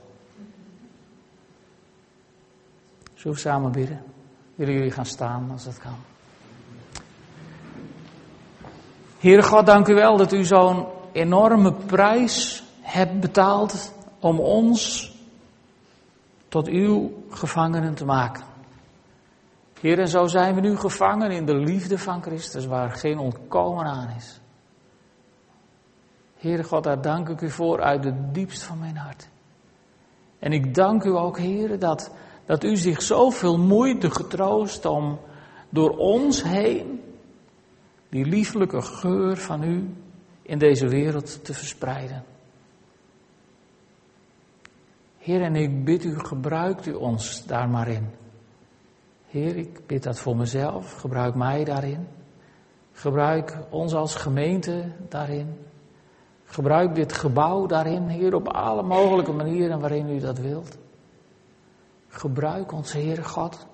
Zullen 3.18 3.36
we 3.36 3.44
samen 3.44 3.72
bidden? 3.72 4.04
Jullie 4.56 4.92
gaan 4.92 5.06
staan 5.06 5.52
als 5.52 5.64
dat 5.64 5.78
kan? 5.78 5.96
Heere 9.20 9.44
God, 9.44 9.66
dank 9.66 9.88
u 9.88 9.94
wel 9.94 10.18
dat 10.18 10.34
u 10.34 10.44
zo'n 10.44 10.86
enorme 11.12 11.74
prijs 11.74 12.64
hebt 12.82 13.20
betaald 13.20 13.94
om 14.20 14.40
ons 14.40 15.12
tot 16.48 16.68
uw 16.68 17.24
gevangenen 17.30 17.94
te 17.94 18.06
maken. 18.06 18.44
Heer, 19.80 20.00
en 20.00 20.08
zo 20.08 20.28
zijn 20.28 20.56
we 20.56 20.62
nu 20.62 20.78
gevangen 20.78 21.32
in 21.32 21.46
de 21.46 21.56
liefde 21.56 21.98
van 21.98 22.22
Christus, 22.22 22.66
waar 22.66 22.92
geen 22.92 23.18
ontkomen 23.18 23.86
aan 23.86 24.10
is. 24.18 24.40
Heere 26.38 26.64
God, 26.64 26.84
daar 26.84 27.02
dank 27.02 27.30
ik 27.30 27.42
u 27.42 27.50
voor 27.50 27.82
uit 27.82 28.04
het 28.04 28.34
diepst 28.34 28.64
van 28.64 28.80
mijn 28.80 28.98
hart. 28.98 29.30
En 30.40 30.52
ik 30.52 30.76
dank 30.76 31.04
u 31.04 31.10
ook, 31.10 31.38
Heere, 31.38 31.78
dat, 31.78 32.12
dat 32.48 32.64
u 32.64 32.76
zich 32.76 33.02
zoveel 33.02 33.58
moeite 33.58 34.12
getroost 34.12 34.86
om 34.86 35.20
door 35.70 35.98
ons 35.98 36.44
heen 36.44 37.02
die 38.10 38.26
lieflijke 38.26 38.82
geur 38.82 39.38
van 39.38 39.64
u 39.64 39.90
in 40.42 40.58
deze 40.58 40.88
wereld 40.88 41.46
te 41.46 41.54
verspreiden. 41.54 42.24
Heer, 45.18 45.42
en 45.42 45.56
ik 45.56 45.84
bid 45.86 46.04
u, 46.04 46.20
gebruikt 46.20 46.86
u 46.86 46.94
ons 46.94 47.46
daar 47.46 47.70
maar 47.70 47.88
in. 47.88 48.10
Heer, 49.26 49.56
ik 49.56 49.86
bid 49.86 50.04
dat 50.04 50.20
voor 50.20 50.36
mezelf, 50.36 50.94
gebruik 50.94 51.36
mij 51.36 51.64
daarin. 51.64 52.08
Gebruik 52.92 53.58
ons 53.70 53.94
als 53.94 54.16
gemeente 54.16 54.92
daarin. 55.10 55.58
Gebruik 56.46 56.96
dit 56.96 57.14
gebouw 57.14 57.66
daarin, 57.66 58.08
Heer, 58.08 58.36
op 58.36 58.48
alle 58.48 58.84
mogelijke 58.84 59.32
manieren 59.32 59.80
waarin 59.80 60.10
u 60.10 60.20
dat 60.20 60.38
wilt. 60.38 60.78
Gebruik 62.18 62.72
ons, 62.72 62.94
Heer 62.94 63.24
God. 63.24 63.68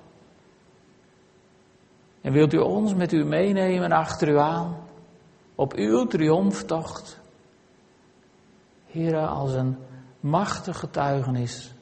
En 2.21 2.31
wilt 2.31 2.53
u 2.53 2.57
ons 2.57 2.93
met 2.93 3.11
u 3.11 3.23
meenemen 3.23 3.91
achter 3.91 4.27
u 4.27 4.37
aan 4.37 4.75
op 5.55 5.73
uw 5.73 6.05
triomftocht? 6.05 7.19
Heer, 8.85 9.17
als 9.27 9.53
een 9.53 9.77
machtig 10.19 10.79
getuigenis 10.79 11.73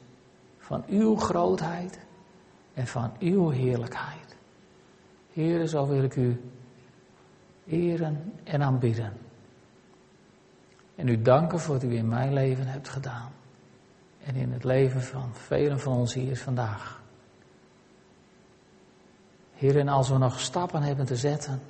van 0.58 0.84
uw 0.88 1.16
grootheid 1.16 1.98
en 2.74 2.86
van 2.86 3.12
uw 3.18 3.48
heerlijkheid. 3.48 4.36
Heer, 5.32 5.66
zo 5.66 5.86
wil 5.86 6.02
ik 6.02 6.16
u 6.16 6.50
eren 7.66 8.32
en 8.44 8.62
aanbidden. 8.62 9.12
En 10.94 11.08
u 11.08 11.22
danken 11.22 11.60
voor 11.60 11.74
wat 11.74 11.84
u 11.84 11.96
in 11.96 12.08
mijn 12.08 12.32
leven 12.32 12.66
hebt 12.66 12.88
gedaan. 12.88 13.41
En 14.24 14.34
in 14.34 14.52
het 14.52 14.64
leven 14.64 15.02
van 15.02 15.34
velen 15.34 15.80
van 15.80 15.92
ons 15.92 16.14
hier 16.14 16.36
vandaag. 16.36 17.02
Heer, 19.52 19.78
en 19.78 19.88
als 19.88 20.08
we 20.08 20.18
nog 20.18 20.40
stappen 20.40 20.82
hebben 20.82 21.06
te 21.06 21.16
zetten, 21.16 21.62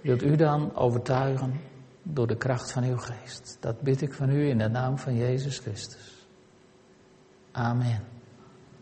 wilt 0.00 0.22
u 0.22 0.36
dan 0.36 0.74
overtuigen 0.74 1.60
door 2.02 2.26
de 2.26 2.36
kracht 2.36 2.72
van 2.72 2.84
uw 2.84 2.96
geest. 2.96 3.56
Dat 3.60 3.80
bid 3.80 4.00
ik 4.00 4.12
van 4.12 4.30
u 4.30 4.48
in 4.48 4.58
de 4.58 4.68
naam 4.68 4.98
van 4.98 5.16
Jezus 5.16 5.58
Christus. 5.58 6.26
Amen. 7.52 8.17